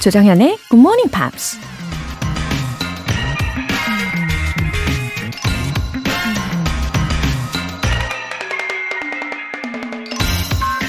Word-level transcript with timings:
조정현의 0.00 0.56
Good 0.70 0.80
Morning 0.80 1.10
Pops. 1.10 1.58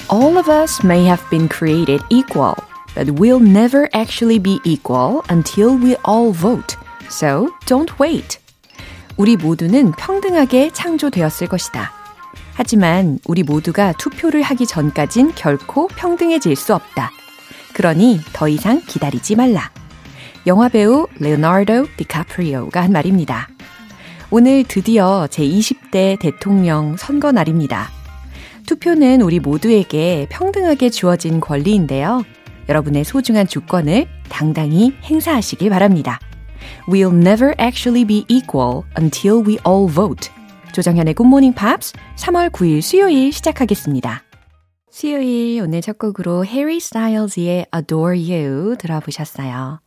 All 0.10 0.38
of 0.38 0.50
us 0.50 0.82
may 0.86 1.04
have 1.04 1.22
been 1.30 1.50
created 1.50 2.02
equal, 2.10 2.56
but 2.96 3.20
we'll 3.20 3.42
never 3.42 3.90
actually 3.94 4.40
be 4.40 4.60
equal 4.64 5.24
until 5.30 5.78
we 5.78 5.98
all 6.08 6.32
vote. 6.32 6.78
So 7.10 7.50
don't 7.66 7.92
wait. 8.00 8.40
우리 9.18 9.36
모두는 9.36 9.92
평등하게 9.92 10.72
창조되었을 10.72 11.48
것이다. 11.48 11.92
하지만 12.54 13.20
우리 13.28 13.44
모두가 13.44 13.92
투표를 13.98 14.42
하기 14.42 14.66
전까진 14.66 15.34
결코 15.36 15.88
평등해질 15.88 16.56
수 16.56 16.74
없다. 16.74 17.12
그러니 17.74 18.20
더 18.34 18.48
이상 18.48 18.82
기다리지 18.86 19.36
말라. 19.36 19.72
영화배우 20.48 21.08
레오나르도 21.20 21.88
디카프리오가 21.98 22.82
한 22.82 22.92
말입니다. 22.92 23.48
오늘 24.32 24.64
드디어 24.64 25.28
제20대 25.30 26.20
대통령 26.20 26.96
선거 26.98 27.32
날입니다. 27.32 27.90
투표는 28.66 29.22
우리 29.22 29.40
모두에게 29.40 30.28
평등하게 30.30 30.90
주어진 30.90 31.40
권리인데요. 31.40 32.24
여러분의 32.70 33.04
소중한 33.04 33.48
주권을 33.48 34.08
당당히 34.30 34.94
행사하시길 35.04 35.70
바랍니다. 35.70 36.20
We'll 36.88 37.14
never 37.14 37.54
actually 37.60 38.06
be 38.06 38.26
equal 38.30 38.84
until 38.98 39.44
we 39.46 39.58
all 39.68 39.92
vote. 39.92 40.32
조정현의 40.72 41.16
Morning 41.20 41.54
Pops 41.54 41.94
3월 42.16 42.50
9일 42.50 42.82
수요일 42.82 43.34
시작하겠습니다. 43.34 44.31
수요일 44.94 45.62
오늘 45.62 45.80
첫 45.80 45.98
곡으로 45.98 46.46
Harry 46.46 46.76
Styles의 46.76 47.66
Adore 47.74 48.34
You 48.34 48.76
들어보셨어요. 48.78 49.80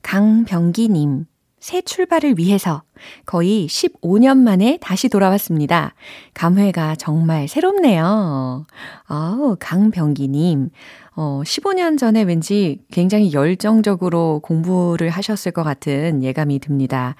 강병기님, 0.00 1.26
새 1.60 1.82
출발을 1.82 2.38
위해서 2.38 2.82
거의 3.26 3.66
15년 3.66 4.38
만에 4.38 4.78
다시 4.80 5.10
돌아왔습니다. 5.10 5.94
감회가 6.32 6.96
정말 6.96 7.46
새롭네요. 7.46 8.64
아우, 9.04 9.56
강병기님. 9.60 10.70
어, 11.16 11.42
15년 11.44 11.98
전에 11.98 12.22
왠지 12.22 12.80
굉장히 12.90 13.34
열정적으로 13.34 14.40
공부를 14.42 15.10
하셨을 15.10 15.52
것 15.52 15.62
같은 15.62 16.22
예감이 16.22 16.58
듭니다. 16.60 17.16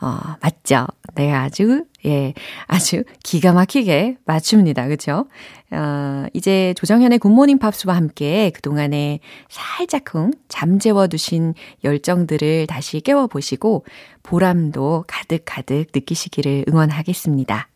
어, 0.00 0.18
맞죠? 0.40 0.86
네, 1.14 1.32
아주, 1.32 1.84
예, 2.06 2.32
아주 2.66 3.02
기가 3.24 3.52
막히게 3.52 4.18
맞춥니다. 4.24 4.86
그쵸? 4.86 5.26
어, 5.72 6.26
이제 6.32 6.72
조정현의 6.76 7.18
굿모닝 7.18 7.58
팝스와 7.58 7.96
함께 7.96 8.50
그동안에 8.50 9.18
살짝쿵 9.48 10.30
잠재워 10.48 11.08
두신 11.08 11.54
열정들을 11.82 12.68
다시 12.68 13.00
깨워보시고 13.00 13.84
보람도 14.22 15.04
가득가득 15.08 15.88
느끼시기를 15.92 16.66
응원하겠습니다. 16.68 17.68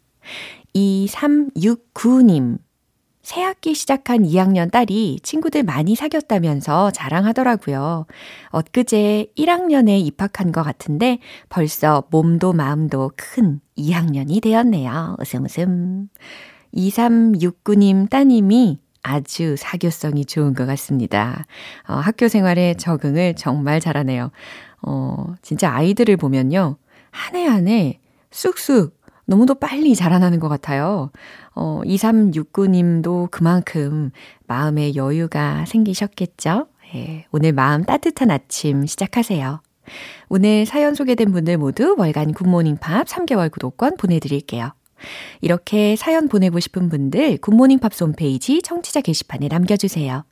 2369님. 0.74 2.58
새학기 3.22 3.74
시작한 3.74 4.24
2학년 4.24 4.70
딸이 4.70 5.20
친구들 5.22 5.62
많이 5.62 5.94
사귀었다면서 5.94 6.90
자랑하더라고요. 6.90 8.06
엊그제 8.50 9.26
1학년에 9.38 10.04
입학한 10.04 10.50
것 10.50 10.62
같은데 10.64 11.18
벌써 11.48 12.02
몸도 12.10 12.52
마음도 12.52 13.12
큰 13.16 13.60
2학년이 13.78 14.42
되었네요. 14.42 15.16
웃음 15.20 15.44
웃음. 15.44 16.08
2369님 16.74 18.08
따님이 18.10 18.80
아주 19.04 19.56
사교성이 19.56 20.24
좋은 20.24 20.54
것 20.54 20.66
같습니다. 20.66 21.44
어, 21.88 21.94
학교 21.94 22.28
생활에 22.28 22.74
적응을 22.74 23.34
정말 23.34 23.78
잘하네요. 23.80 24.30
어, 24.82 25.34
진짜 25.42 25.72
아이들을 25.72 26.16
보면요. 26.16 26.76
한 27.12 27.36
해 27.36 27.46
한 27.46 27.68
해 27.68 28.00
쑥쑥 28.30 28.96
너무도 29.26 29.54
빨리 29.56 29.94
자라나는 29.94 30.40
것 30.40 30.48
같아요. 30.48 31.10
어, 31.54 31.80
2369님도 31.84 33.30
그만큼 33.30 34.10
마음의 34.46 34.96
여유가 34.96 35.64
생기셨겠죠? 35.66 36.66
예, 36.94 37.26
오늘 37.30 37.52
마음 37.52 37.84
따뜻한 37.84 38.30
아침 38.30 38.86
시작하세요. 38.86 39.62
오늘 40.28 40.66
사연 40.66 40.94
소개된 40.94 41.32
분들 41.32 41.58
모두 41.58 41.94
월간 41.98 42.32
굿모닝 42.34 42.76
팝스 42.76 43.06
3개월 43.06 43.50
구독권 43.50 43.96
보내드릴게요. 43.96 44.72
이렇게 45.40 45.96
사연 45.96 46.28
보내고 46.28 46.60
싶은 46.60 46.88
분들 46.88 47.38
굿모닝 47.38 47.80
팝스 47.80 48.04
홈페이지 48.04 48.62
청취자 48.62 49.00
게시판에 49.00 49.48
남겨주세요. 49.48 50.24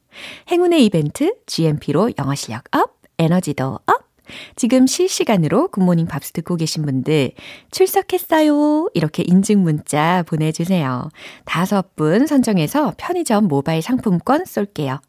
행운의 0.51 0.85
이벤트 0.85 1.35
GMP로 1.47 2.13
영어 2.19 2.35
실력 2.35 2.65
up, 2.73 2.99
에너지도 3.19 3.79
up! 3.87 4.10
지금 4.57 4.87
실시간으로 4.87 5.69
굿모닝 5.69 6.07
팝스 6.07 6.33
듣고 6.33 6.57
계신 6.57 6.85
분들 6.85 7.33
출석했어요. 7.71 8.91
이렇게 8.95 9.23
인증 9.27 9.63
문자 9.63 10.23
보내주세요. 10.27 11.09
다섯 11.45 11.95
분 11.97 12.27
선정해서 12.27 12.95
편의점 12.97 13.49
모바일 13.49 13.83
상품권 13.83 14.45
쏠게요. 14.45 15.01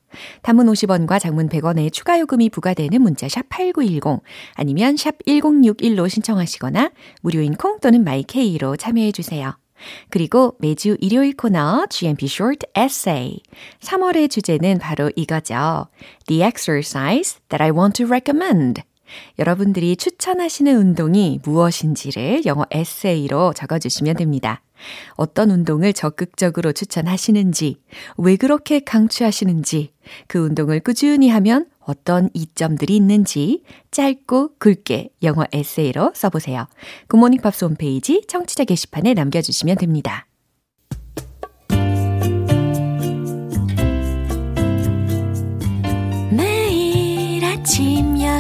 단문 0.42 0.68
50원과 0.68 1.20
장문 1.20 1.50
100원의 1.50 1.92
추가 1.92 2.20
요금이 2.20 2.50
부과되는 2.50 3.02
문자 3.02 3.30
샵 3.30 3.48
8910 3.50 4.22
아니면 4.56 4.98
샵 4.98 5.18
1061로 5.26 6.10
신청하시거나 6.10 6.92
무료인 7.22 7.56
콩 7.56 7.80
또는 7.80 8.04
마이케이로 8.04 8.76
참여해 8.76 9.12
주세요. 9.12 9.56
그리고 10.10 10.56
매주 10.60 10.96
일요일 11.00 11.36
코너 11.36 11.88
GMP 11.90 12.28
Short 12.28 12.68
Essay. 12.78 13.40
3월의 13.80 14.30
주제는 14.30 14.80
바로 14.80 15.12
이거죠. 15.16 15.88
The 16.28 16.44
exercise 16.44 17.40
that 17.50 17.64
I 17.64 17.72
want 17.72 18.04
to 18.04 18.08
recommend. 18.08 18.84
여러분들이 19.40 19.96
추천하시는 19.96 20.76
운동이 20.76 21.40
무엇인지를 21.44 22.46
영어 22.46 22.66
에세이로 22.72 23.54
적어주시면 23.54 24.18
됩니다. 24.18 24.62
어떤 25.16 25.52
운동을 25.52 25.94
적극적으로 25.94 26.72
추천하시는지, 26.72 27.78
왜 28.18 28.36
그렇게 28.36 28.80
강추하시는지, 28.80 29.94
그 30.28 30.40
운동을 30.40 30.80
꾸준히 30.80 31.30
하면 31.30 31.68
어떤 31.80 32.30
이점들이 32.34 32.96
있는지 32.96 33.64
짧고 33.92 34.58
굵게 34.60 35.10
영어 35.24 35.46
에세이로 35.52 36.14
써보세요. 36.16 36.68
굿모닝 37.08 37.42
팝스 37.42 37.66
홈페이지 37.66 38.24
청취자 38.28 38.66
게시판에 38.66 39.14
남겨주시면 39.14 39.78
됩니다. 39.78 40.26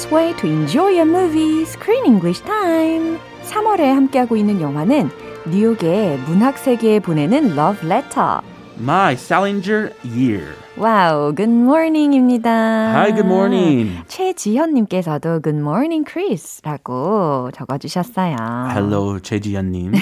best 0.00 0.10
way 0.14 0.32
to 0.32 0.46
enjoy 0.46 0.98
a 0.98 1.04
movie, 1.04 1.64
Screen 1.66 2.06
English 2.06 2.42
Time. 2.44 3.18
3월에 3.42 3.92
함께하고 3.92 4.36
있는 4.36 4.60
영화는 4.60 5.10
뉴욕의 5.46 6.18
문학 6.26 6.56
세계에 6.56 7.00
보내는 7.00 7.56
Love 7.58 7.86
Letter. 7.86 8.40
My 8.80 9.12
Salinger 9.12 9.92
Year. 10.02 10.56
와우, 10.78 11.34
good 11.34 11.50
morning입니다. 11.52 12.94
Hi, 12.94 13.12
good 13.12 13.26
morning. 13.26 13.98
최지현님께서도 14.08 15.42
good 15.42 15.58
morning, 15.58 16.06
Chris라고 16.08 17.50
적어주셨어요. 17.52 18.36
Hello, 18.70 19.20
최지현님. 19.20 19.92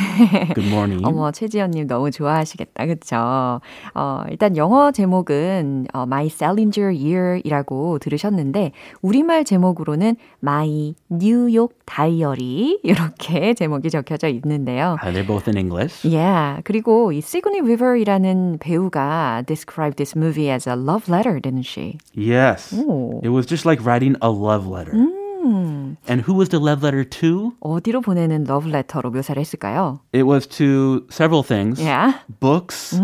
Good 0.54 0.68
morning. 0.68 1.04
어머, 1.04 1.32
최지현님 1.32 1.88
너무 1.88 2.12
좋아하시겠다, 2.12 2.86
그쵸? 2.86 3.60
어, 3.94 4.22
일단 4.30 4.56
영어 4.56 4.92
제목은 4.92 5.88
어, 5.92 6.02
My 6.02 6.26
Salinger 6.26 6.94
Year이라고 6.94 7.98
들으셨는데 7.98 8.70
우리말 9.02 9.44
제목으로는 9.44 10.14
My 10.44 10.94
New 11.10 11.52
York 11.52 11.74
Diary 11.86 12.78
이렇게 12.84 13.54
제목이 13.54 13.90
적혀져 13.90 14.28
있는데요. 14.28 14.96
Uh, 15.02 15.10
they're 15.12 15.26
both 15.26 15.48
in 15.48 15.56
English. 15.56 16.06
Yeah. 16.06 16.62
그리고 16.62 17.10
이 17.10 17.18
Sigourney 17.18 17.66
Weaver이라는 17.66 18.58
배우가 18.67 19.43
described 19.45 19.97
this 19.97 20.15
movie 20.15 20.49
as 20.49 20.67
a 20.67 20.75
love 20.75 21.09
letter, 21.09 21.39
didn't 21.39 21.65
she? 21.65 21.97
Yes. 22.15 22.73
오. 22.73 23.21
It 23.23 23.29
was 23.29 23.45
just 23.47 23.65
like 23.65 23.83
writing 23.85 24.15
a 24.21 24.29
love 24.29 24.67
letter. 24.67 24.93
음, 24.93 25.97
And 26.07 26.21
who 26.23 26.33
was 26.35 26.49
the 26.49 26.59
love 26.59 26.83
letter 26.83 27.03
to? 27.21 27.51
어디로 27.61 28.01
보내는 28.01 28.45
love 28.47 28.67
letter로 28.69 29.11
묘사를 29.11 29.39
했을까요? 29.39 29.99
It 30.13 30.23
was 30.23 30.47
to 30.57 31.05
several 31.09 31.43
things. 31.43 31.81
Yeah. 31.81 32.19
Books 32.39 32.95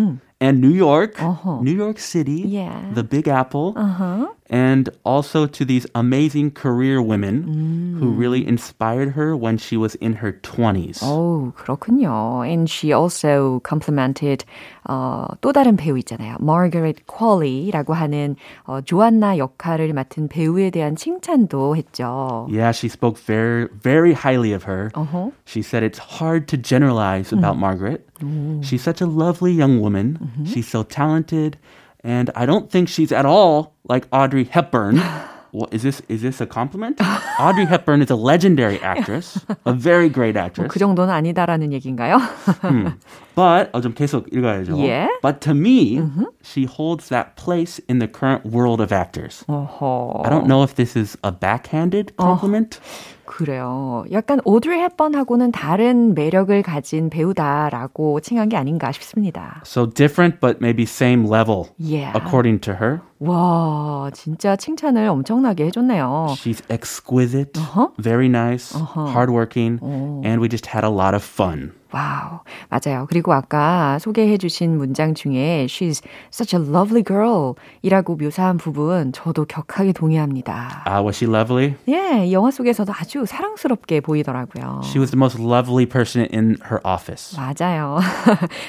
and 0.41 0.61
New 0.61 0.71
York, 0.71 1.19
Uh-huh. 1.21 1.59
New 1.61 1.75
York 1.75 1.99
City, 1.99 2.43
Yeah. 2.47 2.93
the 2.95 3.03
Big 3.03 3.27
Apple, 3.27 3.73
Uh-huh. 3.75 4.27
and 4.53 4.89
also 5.03 5.45
to 5.45 5.63
these 5.63 5.85
amazing 5.93 6.51
career 6.51 7.01
women 7.01 7.97
who 7.99 8.09
really 8.09 8.45
inspired 8.45 9.11
her 9.11 9.35
when 9.35 9.57
she 9.57 9.77
was 9.77 9.95
in 9.95 10.13
her 10.13 10.33
20s. 10.41 11.03
오, 11.03 11.53
그렇군요. 11.55 12.43
And 12.43 12.69
she 12.69 12.91
also 12.91 13.61
complimented 13.63 14.43
어, 14.87 15.27
또 15.41 15.53
다른 15.53 15.77
배우 15.77 15.97
있잖아요. 15.99 16.37
Margaret 16.41 17.03
Qualley라고 17.05 17.93
하는 17.93 18.35
어, 18.65 18.81
조안나 18.81 19.37
역할을 19.37 19.93
맡은 19.93 20.27
배우에 20.27 20.71
대한 20.71 20.95
칭찬도 20.95 21.75
했죠. 21.75 22.47
Yeah, 22.49 22.71
she 22.71 22.89
spoke 22.89 23.19
very, 23.19 23.67
very 23.83 24.13
highly 24.13 24.53
of 24.53 24.63
her. 24.63 24.89
Uh-huh. 24.95 25.29
She 25.45 25.61
said 25.61 25.83
it's 25.83 25.99
hard 25.99 26.47
to 26.47 26.57
generalize 26.57 27.31
about 27.31 27.57
Margaret. 27.57 28.07
She's 28.61 28.81
such 28.81 28.99
a 29.01 29.05
lovely 29.05 29.53
young 29.53 29.79
woman. 29.79 30.17
She's 30.45 30.67
so 30.67 30.83
talented, 30.83 31.57
and 32.03 32.29
I 32.35 32.45
don't 32.45 32.69
think 32.71 32.89
she's 32.89 33.11
at 33.11 33.25
all 33.25 33.75
like 33.87 34.07
Audrey 34.11 34.45
Hepburn. 34.45 35.01
What, 35.51 35.73
is 35.73 35.81
this 35.81 36.01
is 36.07 36.21
this 36.21 36.39
a 36.41 36.45
compliment? 36.45 37.01
Audrey 37.39 37.65
Hepburn 37.65 38.01
is 38.03 38.11
a 38.11 38.15
legendary 38.15 38.79
actress, 38.81 39.39
a 39.65 39.73
very 39.73 40.07
great 40.07 40.37
actress. 40.37 40.71
그 40.71 40.77
정도는 40.77 41.11
아니다라는 41.11 41.73
얘기인가요? 41.73 42.19
But 43.35 43.69
어, 43.71 43.79
좀 43.81 43.93
계속 43.93 44.27
읽어야죠. 44.33 44.75
Yeah. 44.77 45.07
But 45.21 45.39
to 45.41 45.51
me, 45.53 46.01
she 46.43 46.65
holds 46.65 47.07
that 47.09 47.35
place 47.35 47.79
in 47.89 47.99
the 47.99 48.07
current 48.07 48.45
world 48.45 48.81
of 48.81 48.91
actors. 48.91 49.45
어허. 49.47 50.23
I 50.25 50.29
don't 50.29 50.45
know 50.47 50.63
if 50.63 50.75
this 50.75 50.97
is 50.97 51.17
a 51.23 51.31
backhanded 51.31 52.13
compliment. 52.17 52.79
그래요. 53.25 54.03
약간 54.11 54.41
오드리 54.43 54.75
헵번하고는 54.81 55.51
다른 55.51 56.15
매력을 56.15 56.61
가진 56.63 57.11
배우다라고 57.11 58.19
칭한 58.21 58.49
게 58.49 58.57
아닌가 58.57 58.91
싶습니다. 58.91 59.61
So 59.65 59.85
different, 59.85 60.39
but 60.41 60.57
maybe 60.59 60.83
same 60.83 61.25
level, 61.29 61.67
Yeah. 61.77 62.11
according 62.17 62.59
to 62.61 62.73
her. 62.73 63.01
와, 63.19 64.09
진짜 64.13 64.55
칭찬을 64.55 65.07
엄청나게 65.07 65.65
해줬네요. 65.67 66.33
She's 66.37 66.63
exquisite, 66.69 67.53
Uh-huh. 67.55 67.89
very 68.01 68.27
nice, 68.27 68.73
hardworking, 68.73 69.77
Oh. 69.83 70.21
and 70.25 70.41
we 70.41 70.49
just 70.49 70.65
had 70.73 70.83
a 70.83 70.89
lot 70.89 71.13
of 71.13 71.23
fun. 71.23 71.71
와우, 71.94 72.40
맞아요. 72.70 73.06
그리고 73.08 73.32
아까 73.32 74.00
소개해 74.00 74.36
주신 74.36 74.76
문장 74.76 75.14
중에 75.14 75.66
She's 75.66 76.02
such 76.32 76.56
a 76.56 76.60
lovely 76.60 77.04
girl 77.04 77.54
이라고 77.82 78.16
묘사한 78.16 78.56
부분 78.56 79.12
저도 79.12 79.44
격하게 79.44 79.92
동의합니다. 79.92 80.82
Uh, 80.88 81.04
was 81.04 81.16
she 81.16 81.30
lovely? 81.32 81.76
예, 81.88 82.32
영화 82.32 82.50
속에서도 82.50 82.92
아주 82.92 83.24
사랑스럽게 83.26 84.00
보이더라고요. 84.00 84.80
She 84.82 84.98
was 84.98 85.12
the 85.12 85.16
most 85.16 85.40
lovely 85.40 85.86
person 85.86 86.26
in 86.34 86.56
her 86.68 86.80
office. 86.84 87.38
맞아요. 87.38 88.00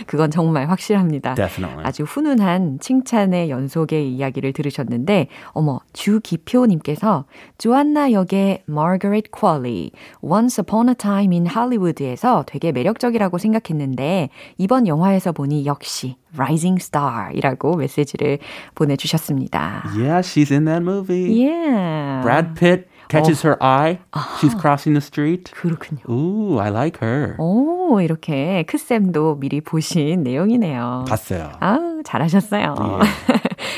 그건 0.06 0.30
정말 0.30 0.70
확실합니다. 0.70 1.34
Definitely. 1.34 1.84
아주 1.84 2.04
훈훈한 2.04 2.78
칭찬의 2.80 3.50
연속의 3.50 4.08
이야기를 4.12 4.54
들으셨는데, 4.54 5.30
어머, 5.54 5.80
주기표 5.94 6.68
님께서 6.68 7.26
조안나 7.58 8.12
역의 8.12 8.66
Margaret 8.70 9.32
Qualley, 9.32 9.90
Once 10.22 10.62
Upon 10.62 10.90
a 10.90 10.96
Time 10.96 11.36
in 11.36 11.48
Hollywood에서 11.48 12.44
되게 12.46 12.72
매력적 12.72 13.15
이라고 13.16 13.38
생각했는데, 13.38 14.30
이번 14.58 14.88
영화에서 14.88 15.32
보니 15.32 15.66
역시 15.66 16.18
Rising 16.36 16.82
Star이라고 16.82 17.76
메시지를 17.78 18.40
보내주셨습니다. 18.76 19.84
Yeah, 19.96 20.20
she's 20.22 20.52
in 20.52 20.66
that 20.66 20.82
movie. 20.84 21.32
Yeah. 21.46 22.22
Brad 22.22 22.54
Pitt 22.60 22.88
catches 23.10 23.46
her 23.46 23.58
eye. 23.62 24.00
She's 24.40 24.54
Uh-huh. 24.54 24.60
crossing 24.62 24.94
the 24.94 25.02
street. 25.02 25.52
그렇군요. 25.54 26.02
Ooh, 26.10 26.60
I 26.60 26.70
like 26.70 27.00
her. 27.02 27.36
오, 27.40 28.00
이렇게 28.02 28.64
크쌤도 28.68 29.40
미리 29.40 29.62
보신 29.62 30.24
내용이네요. 30.24 31.06
봤어요. 31.08 31.52
아우, 31.60 32.02
잘하셨어요. 32.04 32.76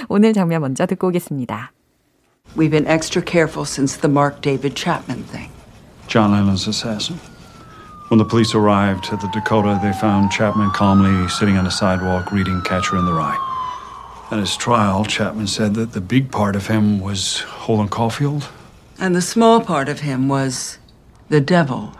오늘 0.10 0.34
장면 0.34 0.62
먼저 0.62 0.86
듣고 0.86 1.08
오겠습니다. 1.10 1.72
We've 2.56 2.72
been 2.72 2.88
extra 2.88 3.22
careful 3.22 3.66
since 3.66 4.00
the 4.00 4.10
Mark 4.12 4.42
David 4.42 4.76
Chapman 4.76 5.24
thing. 5.26 5.52
John 6.08 6.32
Lennon's 6.32 6.66
assassin. 6.68 7.20
When 8.08 8.20
the 8.20 8.26
police 8.26 8.56
arrived 8.56 9.10
at 9.12 9.20
the 9.20 9.28
Dakota, 9.28 9.78
they 9.84 9.92
found 9.92 10.32
Chapman 10.32 10.72
calmly 10.72 11.28
sitting 11.28 11.58
on 11.58 11.68
a 11.68 11.72
sidewalk 11.72 12.32
reading 12.32 12.62
Catcher 12.62 12.96
in 12.96 13.06
the 13.06 13.12
Rye. 13.12 13.38
At 14.32 14.40
his 14.40 14.56
trial, 14.56 15.04
Chapman 15.04 15.48
said 15.48 15.74
that 15.76 15.92
the 15.92 16.00
big 16.00 16.32
part 16.32 16.56
of 16.56 16.68
him 16.68 17.02
was 17.02 17.42
Holden 17.42 17.90
Caulfield. 17.90 18.48
And 18.98 19.14
the 19.14 19.22
small 19.22 19.60
part 19.60 19.90
of 19.90 20.00
him 20.00 20.30
was 20.30 20.78
the 21.28 21.42
devil. 21.42 21.94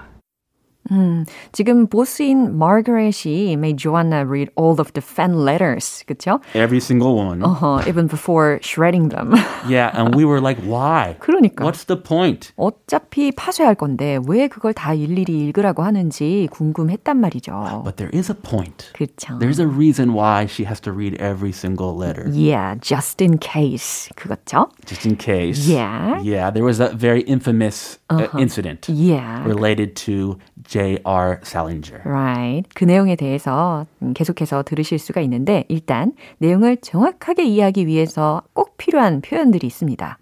지금 1.53 1.87
보스인 1.87 2.59
마거렛이 2.59 3.53
made 3.57 3.79
Joanna 3.79 4.27
read 4.27 4.51
all 4.57 4.79
of 4.79 4.93
the 4.93 5.01
fan 5.01 5.45
letters, 5.45 6.05
그쵸? 6.07 6.41
Every 6.55 6.81
single 6.81 7.15
one. 7.17 7.43
Uh-huh, 7.43 7.83
even 7.87 8.09
before 8.09 8.59
shredding 8.63 9.09
them. 9.09 9.33
Yeah, 9.67 9.91
and 9.95 10.15
we 10.15 10.27
were 10.27 10.41
like, 10.41 10.59
why? 10.61 11.17
그러니까. 11.21 11.65
What's 11.65 11.85
the 11.85 11.97
point? 11.97 12.53
어차피 12.59 13.33
파쇄할 13.33 13.77
건데 13.77 14.19
왜 14.27 14.49
그걸 14.49 14.75
다 14.75 14.93
일일이 14.93 15.47
읽으라고 15.47 15.83
하는지 15.83 16.49
궁금했단 16.51 17.17
말이죠. 17.17 17.83
But 17.85 17.97
there 17.97 18.11
is 18.13 18.29
a 18.31 18.35
point. 18.35 18.91
그쵸. 18.93 19.39
There's 19.39 19.61
a 19.61 19.67
reason 19.67 20.13
why 20.13 20.47
she 20.47 20.65
has 20.65 20.81
to 20.81 20.93
read 20.93 21.17
every 21.21 21.53
single 21.53 21.97
letter. 21.97 22.29
Yeah, 22.29 22.75
just 22.83 23.23
in 23.23 23.39
case. 23.39 24.11
그거죠? 24.17 24.69
Just 24.85 25.07
in 25.07 25.17
case. 25.17 25.67
Yeah. 25.67 26.21
Yeah, 26.21 26.51
there 26.51 26.65
was 26.65 26.77
that 26.79 26.97
very 26.97 27.23
infamous 27.23 27.99
uh, 28.10 28.28
incident 28.40 28.88
Yeah. 28.90 29.44
related 29.46 29.96
to 30.06 30.38
J.R. 30.68 31.40
Salinger. 31.44 32.02
Right. 32.06 32.64
그 32.76 32.84
내용에 32.86 33.16
대해서 33.16 33.86
음, 34.02 34.14
계속해서 34.14 34.64
들으실 34.64 35.00
수가 35.00 35.22
있는데 35.22 35.66
일단 35.68 36.14
내용을 36.40 36.78
정확하게 36.78 37.46
이해하기 37.46 37.88
위해서 37.88 38.42
꼭 38.54 38.78
필요한 38.78 39.22
표현들이 39.22 39.68
있습니다. 39.68 40.18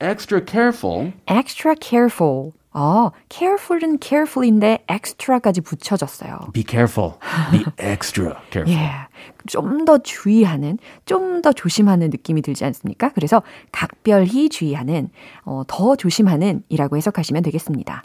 Extra 0.00 0.40
careful. 0.44 1.12
extra 1.30 1.74
careful. 1.80 2.52
어, 2.74 3.10
careful은 3.28 3.98
careful인데 4.00 4.84
extra까지 4.90 5.60
붙여졌어요. 5.60 6.38
Be 6.52 6.64
careful. 6.66 7.12
Be 7.50 7.64
extra 7.78 8.32
careful. 8.50 8.78
예. 8.78 8.90
좀 9.46 9.84
더 9.84 9.98
주의하는, 9.98 10.78
좀 11.04 11.42
더 11.42 11.52
조심하는 11.52 12.10
느낌이 12.10 12.40
들지 12.42 12.64
않습니까? 12.64 13.10
그래서 13.14 13.42
각별히 13.72 14.48
주의하는, 14.48 15.10
어, 15.44 15.62
더 15.66 15.96
조심하는 15.96 16.62
이라고 16.68 16.96
해석하시면 16.96 17.42
되겠습니다. 17.42 18.02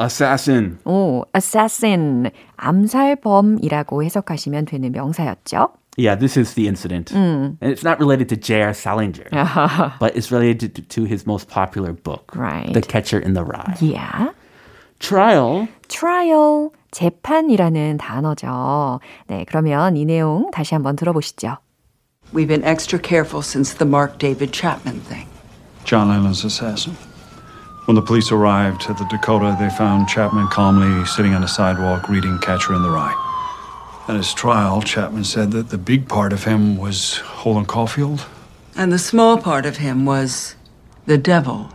Assassin. 0.00 0.78
오, 0.84 1.24
assassin, 1.34 2.30
암살범이라고 2.56 4.02
해석하시면 4.04 4.66
되는 4.66 4.92
명사였죠. 4.92 5.68
Yeah, 5.97 6.15
this 6.15 6.37
is 6.37 6.53
the 6.53 6.67
incident. 6.67 7.11
And 7.11 7.57
it's 7.61 7.83
not 7.83 7.99
related 7.99 8.29
to 8.29 8.37
J.R. 8.37 8.73
Salinger, 8.73 9.27
but 9.99 10.15
it's 10.15 10.31
related 10.31 10.73
to, 10.75 10.81
to 10.83 11.03
his 11.03 11.27
most 11.27 11.49
popular 11.49 11.91
book, 11.91 12.31
Right. 12.33 12.71
The 12.73 12.81
Catcher 12.81 13.19
in 13.19 13.33
the 13.33 13.43
Rye. 13.43 13.75
Yeah. 13.81 14.29
Trial. 14.99 15.67
trial, 15.89 16.71
재판이라는 16.91 17.97
단어죠. 17.97 19.01
네, 19.27 19.45
그러면 19.45 19.97
이 19.97 20.05
내용 20.05 20.49
다시 20.51 20.73
한번 20.75 20.95
들어보시죠. 20.95 21.57
We've 22.33 22.47
been 22.47 22.63
extra 22.63 22.97
careful 22.97 23.41
since 23.41 23.73
the 23.73 23.85
Mark 23.85 24.17
David 24.17 24.53
Chapman 24.53 25.01
thing. 25.01 25.27
John 25.83 26.07
Lennon's 26.07 26.45
assassin. 26.45 26.95
When 27.85 27.95
the 27.95 28.01
police 28.01 28.31
arrived 28.31 28.85
at 28.89 28.97
the 28.97 29.05
Dakota, 29.09 29.57
they 29.59 29.69
found 29.69 30.07
Chapman 30.07 30.47
calmly 30.47 31.03
sitting 31.05 31.33
on 31.33 31.43
a 31.43 31.47
sidewalk 31.47 32.07
reading 32.07 32.37
Catcher 32.39 32.73
in 32.73 32.83
the 32.83 32.89
Rye. 32.91 33.11
At 34.07 34.15
his 34.15 34.33
trial, 34.33 34.81
Chapman 34.81 35.23
said 35.23 35.51
that 35.51 35.69
the 35.69 35.77
big 35.77 36.07
part 36.07 36.33
of 36.33 36.43
him 36.43 36.77
was 36.77 37.21
Holden 37.43 37.65
Caulfield. 37.65 38.25
And 38.75 38.91
the 38.91 38.99
small 38.99 39.37
part 39.37 39.65
of 39.65 39.77
him 39.77 40.05
was 40.05 40.55
the 41.05 41.21
devil. 41.21 41.67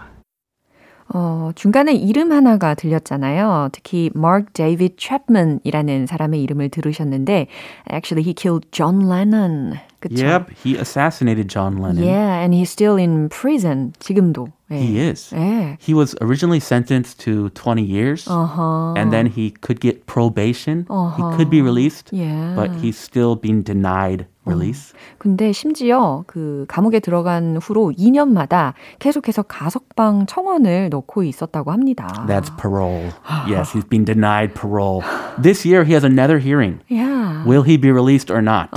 어, 1.09 1.53
중간에 1.55 1.95
이름 1.95 2.33
하나가 2.33 2.75
들렸잖아요. 2.75 3.69
특히 3.73 4.11
Mark 4.15 4.53
David 4.53 4.97
Chapman이라는 4.99 6.07
사람의 6.07 6.43
이름을 6.43 6.69
들으셨는데 6.71 7.47
actually 7.93 8.25
he 8.25 8.35
killed 8.35 8.67
John 8.73 9.09
Lennon. 9.09 9.79
그쵸? 10.01 10.23
Yep, 10.25 10.51
he 10.63 10.77
assassinated 10.79 11.49
John 11.49 11.79
Lennon. 11.79 12.05
Yeah, 12.05 12.43
and 12.43 12.53
he's 12.55 12.71
still 12.71 12.97
in 12.99 13.29
prison. 13.29 13.93
지금도. 13.99 14.49
예. 14.71 14.77
He 14.79 14.99
is. 14.99 15.31
예. 15.33 15.77
He 15.81 15.95
was 15.95 16.15
originally 16.21 16.59
sentenced 16.61 17.19
to 17.25 17.51
20 17.55 17.83
years, 17.83 18.27
Uh-huh. 18.29 18.95
and 18.97 19.11
then 19.13 19.27
he 19.27 19.55
could 19.61 19.81
get 19.81 20.07
probation. 20.07 20.87
He 21.17 21.23
could 21.37 21.49
be 21.51 21.63
released, 21.63 22.11
Yeah. 22.13 22.55
but 22.57 22.71
he's 22.83 22.99
still 22.99 23.37
being 23.37 23.63
denied 23.63 24.27
release. 24.45 24.93
근데 25.19 25.53
심지어 25.53 26.25
그 26.27 26.67
감옥에 26.69 26.99
들어간 27.01 27.59
후로 27.63 27.93
2년마다 27.97 28.75
계속해서 28.99 29.43
가석방 29.43 30.27
청원을 30.27 30.89
넣고 30.91 31.23
있었다고 31.25 31.71
합니다. 31.73 32.07
That's 32.29 32.51
parole. 32.57 33.11
yes, 33.49 33.71
he's 33.73 33.87
been 33.89 34.05
denied 34.05 34.55
parole. 34.55 35.03
This 35.41 35.65
year, 35.65 35.85
he 35.85 35.95
has 35.95 36.05
another 36.05 36.39
hearing. 36.39 36.81
Yeah. 36.89 37.45
Will 37.47 37.63
he 37.63 37.77
be 37.77 37.91
released 37.93 38.31
or 38.31 38.43
not? 38.43 38.71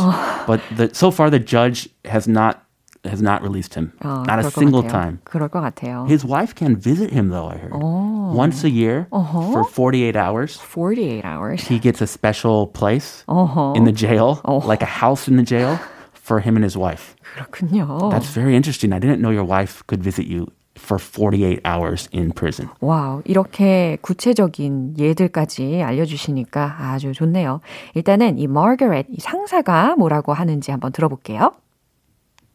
But 0.45 0.61
the, 0.75 0.89
so 0.93 1.09
far, 1.13 1.29
the 1.29 1.39
judge 1.39 1.89
has 2.05 2.27
not 2.27 2.63
has 3.05 3.21
not 3.21 3.41
released 3.41 3.75
him. 3.75 3.93
어, 4.03 4.25
not 4.27 4.39
a 4.39 4.43
그럴 4.43 4.51
것 4.51 4.59
single 4.59 4.83
같아요. 4.83 4.91
time. 4.91 5.19
그럴 5.23 5.49
것 5.49 5.61
같아요. 5.61 6.05
His 6.07 6.25
wife 6.25 6.53
can 6.53 6.75
visit 6.75 7.11
him 7.11 7.29
though. 7.29 7.47
I 7.47 7.55
heard 7.57 7.71
once 7.73 8.63
a 8.65 8.69
year 8.69 9.07
for 9.11 9.63
48 9.63 10.15
hours. 10.17 10.57
48 10.59 11.23
hours. 11.23 11.61
He 11.67 11.79
gets 11.79 12.01
a 12.01 12.07
special 12.07 12.67
place 12.67 13.23
어허. 13.27 13.77
in 13.77 13.85
the 13.85 13.93
jail, 13.93 14.41
like 14.65 14.81
a 14.81 14.99
house 14.99 15.27
in 15.29 15.37
the 15.37 15.43
jail, 15.43 15.79
for 16.13 16.41
him 16.41 16.55
and 16.57 16.63
his 16.63 16.75
wife. 16.75 17.15
그렇군요. 17.37 18.11
That's 18.11 18.27
very 18.29 18.55
interesting. 18.55 18.91
I 18.91 18.99
didn't 18.99 19.21
know 19.21 19.31
your 19.31 19.45
wife 19.45 19.81
could 19.87 20.03
visit 20.03 20.27
you 20.27 20.47
for 20.78 20.98
48 20.98 21.60
hours 21.64 22.08
in 22.12 22.32
prison. 22.32 22.70
와우, 22.80 23.22
이렇게 23.24 23.98
구체적인 24.00 24.96
예들까지 24.98 25.82
알려주시니까 25.82 26.76
아주 26.78 27.12
좋네요. 27.12 27.60
일단은 27.94 28.38
이 28.38 28.46
마거렛 28.46 29.06
이 29.10 29.20
상사가 29.20 29.94
뭐라고 29.96 30.32
하는지 30.32 30.70
한번 30.70 30.92
들어볼게요. 30.92 31.52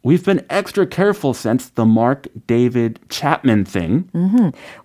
We've 0.02 0.24
been 0.24 0.40
extra 0.48 0.86
careful 0.86 1.34
since 1.34 1.70
the 1.74 1.86
Mark 1.86 2.26
David 2.46 3.00
Chapman 3.10 3.64
thing. 3.64 4.08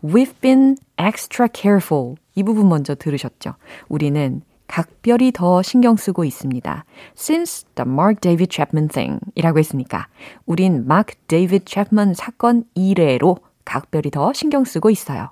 We've 0.03 0.33
been 0.41 0.75
extra 0.97 1.47
careful. 1.47 2.15
이 2.35 2.43
부분 2.43 2.67
먼저 2.67 2.95
들으셨죠? 2.95 3.53
우리는 3.87 4.41
각별히 4.67 5.31
더 5.31 5.61
신경 5.61 5.95
쓰고 5.95 6.25
있습니다. 6.25 6.85
Since 7.17 7.65
the 7.75 7.89
Mark 7.89 8.21
David 8.21 8.49
Chapman 8.51 8.87
thing 8.87 9.19
이라고 9.35 9.59
했으니까 9.59 10.07
우린 10.45 10.85
Mark 10.85 11.15
David 11.27 11.65
Chapman 11.67 12.13
사건 12.13 12.63
이래로 12.73 13.37
각별히 13.63 14.11
더 14.11 14.33
신경 14.33 14.63
쓰고 14.63 14.89
있어요. 14.89 15.31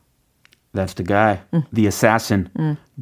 That's 0.73 0.95
the 0.95 1.05
guy, 1.05 1.41
the 1.71 1.85
assassin. 1.85 2.49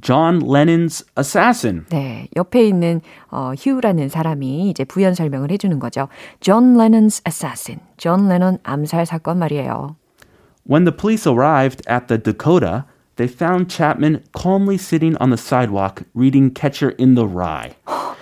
John 0.02 0.42
Lennon's 0.42 1.06
assassin. 1.18 1.86
네, 1.90 2.28
옆에 2.36 2.68
있는 2.68 3.00
어, 3.30 3.54
휴라는 3.58 4.10
사람이 4.10 4.70
이제 4.70 4.84
부연 4.84 5.14
설명을 5.14 5.52
해주는 5.52 5.80
거죠. 5.80 6.10
John 6.42 6.76
Lennon's 6.76 7.22
assassin. 7.26 7.80
존 7.96 8.28
레논 8.28 8.58
암살 8.64 9.06
사건 9.06 9.40
말이에요. 9.40 9.96
When 10.70 10.84
the 10.84 10.96
police 10.96 11.26
arrived 11.26 11.82
at 11.90 12.08
the 12.08 12.22
Dakota, 12.22 12.84
they 13.22 13.28
found 13.28 13.70
Chapman 13.70 14.24
calmly 14.32 14.80
sitting 14.80 15.16
on 15.18 15.30
the 15.30 15.38
sidewalk 15.38 16.02
reading 16.16 16.50
Catcher 16.50 16.90
in 16.90 17.14
the 17.14 17.28
Rye. 17.28 17.76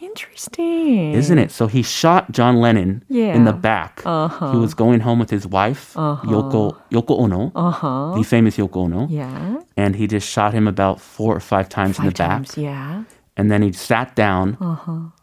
Interesting. 0.00 1.12
Isn't 1.12 1.36
it? 1.36 1.50
So 1.50 1.66
he 1.66 1.82
shot 1.82 2.32
John 2.32 2.56
Lennon 2.56 3.04
Yeah. 3.10 3.34
in 3.34 3.44
the 3.44 3.52
back. 3.52 4.00
He 4.00 4.08
uh-huh. 4.08 4.58
was 4.58 4.72
going 4.72 5.00
home 5.00 5.18
with 5.18 5.28
his 5.28 5.46
wife, 5.46 5.94
uh-huh. 5.98 6.26
Yoko, 6.26 6.80
Yoko 6.90 7.18
Ono, 7.20 7.52
uh-huh. 7.54 8.14
the 8.16 8.22
famous 8.22 8.56
Yoko 8.56 8.84
Ono. 8.86 9.06
Yeah. 9.10 9.60
And 9.76 9.94
he 9.96 10.06
just 10.06 10.26
shot 10.26 10.54
him 10.54 10.66
about 10.66 10.98
four 10.98 11.36
or 11.36 11.40
five 11.40 11.68
times 11.68 11.98
in 11.98 12.06
the 12.06 12.10
Five 12.12 12.46
back. 12.46 12.56
Yeah. 12.56 13.04
And 13.37 13.49
then 13.49 13.63
he 13.63 13.71
sat 13.71 14.15
down 14.15 14.57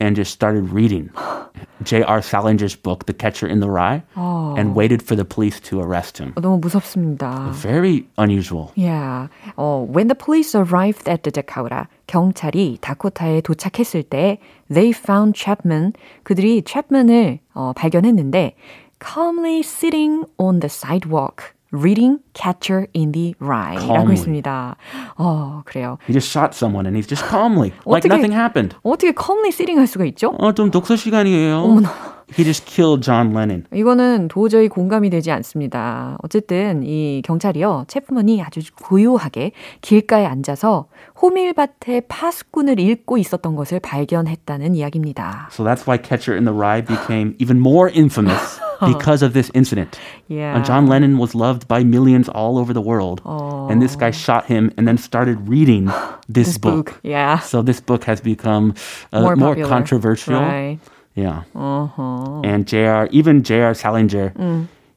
and 0.00 0.16
just 0.16 0.32
started 0.32 0.70
reading 0.70 1.10
J.R. 1.84 2.20
Salinger's 2.20 2.74
book, 2.74 3.06
The 3.06 3.14
Catcher 3.14 3.46
in 3.46 3.60
the 3.60 3.70
Rye, 3.70 4.02
and 4.16 4.74
waited 4.74 5.00
for 5.00 5.14
the 5.14 5.24
police 5.24 5.60
to 5.70 5.80
arrest 5.80 6.18
him. 6.18 6.32
어, 6.34 6.40
너무 6.40 6.58
무섭습니다. 6.58 7.52
Very 7.52 8.08
unusual. 8.18 8.72
Yeah. 8.74 9.28
어, 9.56 9.86
when 9.86 10.08
the 10.08 10.16
police 10.16 10.56
arrived 10.56 11.08
at 11.08 11.22
the 11.22 11.30
Dakota, 11.30 11.86
경찰이 12.08 12.78
다코타에 12.80 13.42
도착했을 13.42 14.02
때 14.02 14.38
they 14.68 14.90
found 14.90 15.38
Chapman. 15.38 15.92
그들이 16.24 16.64
Chapman을 16.66 17.38
어, 17.54 17.72
발견했는데 17.76 18.56
calmly 19.00 19.60
sitting 19.60 20.24
on 20.36 20.58
the 20.58 20.68
sidewalk. 20.68 21.53
Reading 21.75 22.19
Catcher 22.33 22.87
in 22.95 23.11
the 23.11 23.35
Rye라고 23.39 23.85
Calmly. 23.87 24.11
했습니다. 24.13 24.75
어, 25.17 25.61
그래요. 25.65 25.97
He 26.07 26.13
just 26.13 26.29
shot 26.29 26.53
someone 26.55 26.85
and 26.87 26.97
he's 26.97 27.07
just 27.07 27.27
calmly, 27.29 27.71
like 27.85 28.03
어떻게- 28.05 28.13
nothing 28.13 28.33
happened. 28.33 28.75
어떻게 28.83 29.13
calmly 29.13 29.49
sitting 29.49 29.77
할 29.79 29.87
수가 29.87 30.05
있죠? 30.05 30.33
어, 30.39 30.53
좀 30.53 30.71
독서 30.71 30.95
시간이에요. 30.95 31.81
He 32.33 32.43
just 32.43 32.65
killed 32.65 33.03
John 33.05 33.33
Lennon. 33.37 33.65
이거는 33.71 34.29
도저히 34.29 34.67
공감이 34.67 35.11
되지 35.11 35.29
않습니다. 35.31 36.17
어쨌든 36.23 36.81
이 36.81 37.21
경찰이요, 37.23 37.85
체프먼이 37.87 38.41
아주 38.41 38.61
고요하게 38.81 39.51
길가에 39.81 40.25
앉아서 40.25 40.87
호밀밭의 41.21 42.03
파수꾼을 42.07 42.79
읽고 42.79 43.19
있었던 43.19 43.55
것을 43.55 43.79
발견했다는 43.79 44.73
이야기입니다. 44.73 45.49
So 45.51 45.63
that's 45.63 45.87
why 45.87 46.01
Catcher 46.01 46.33
in 46.35 46.45
the 46.45 46.55
Rye 46.57 46.81
became 46.83 47.35
even 47.39 47.59
more 47.59 47.91
infamous 47.93 48.59
because 48.86 49.22
of 49.22 49.32
this 49.32 49.50
incident. 49.54 49.98
Yeah. 50.28 50.56
Uh, 50.56 50.64
John 50.64 50.86
Lennon 50.86 51.18
was 51.18 51.34
loved 51.34 51.68
by 51.68 51.84
millions 51.84 52.28
all 52.28 52.58
over 52.58 52.72
the 52.72 52.80
world. 52.80 53.20
And 53.70 53.80
this 53.82 53.96
guy 53.96 54.10
shot 54.10 54.46
him 54.46 54.72
and 54.76 54.86
then 54.88 54.96
started 54.98 55.48
reading 55.48 55.90
this, 56.28 56.56
book. 56.58 56.98
Yeah. 57.02 57.38
So 57.40 57.62
this 57.62 57.80
book 57.80 58.04
has 58.04 58.20
become 58.20 58.74
uh, 59.12 59.20
More 59.22 59.36
more, 59.36 59.48
popular. 59.54 59.68
controversial. 59.68 60.40
Right. 60.40 60.78
Yeah. 61.14 61.42
And 62.44 62.66
JR, 62.66 63.06
even 63.10 63.42
JR 63.42 63.74
Salinger, 63.74 64.32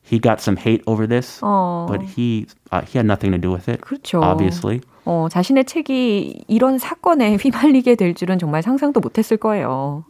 he 0.01 0.19
got 0.19 0.41
some 0.41 0.55
hate 0.57 0.83
over 0.88 1.07
this, 1.07 1.39
but 1.41 2.01
he 2.01 2.47
uh, 2.71 2.81
he 2.81 2.97
had 3.00 3.05
nothing 3.05 3.31
to 3.31 3.38
do 3.38 3.51
with 3.51 3.67
it. 3.69 3.81
그렇죠. 3.81 4.21
Obviously. 4.21 4.81
어, 5.05 5.27
자신의 5.29 5.65
책이 5.65 6.45
이런 6.47 6.77
사건에 6.77 7.35
휘말리게 7.35 7.95
될 7.95 8.13
줄은 8.13 8.39
정말 8.39 8.62
상상도 8.63 9.00
못했을 9.01 9.35
거예요. 9.38 10.05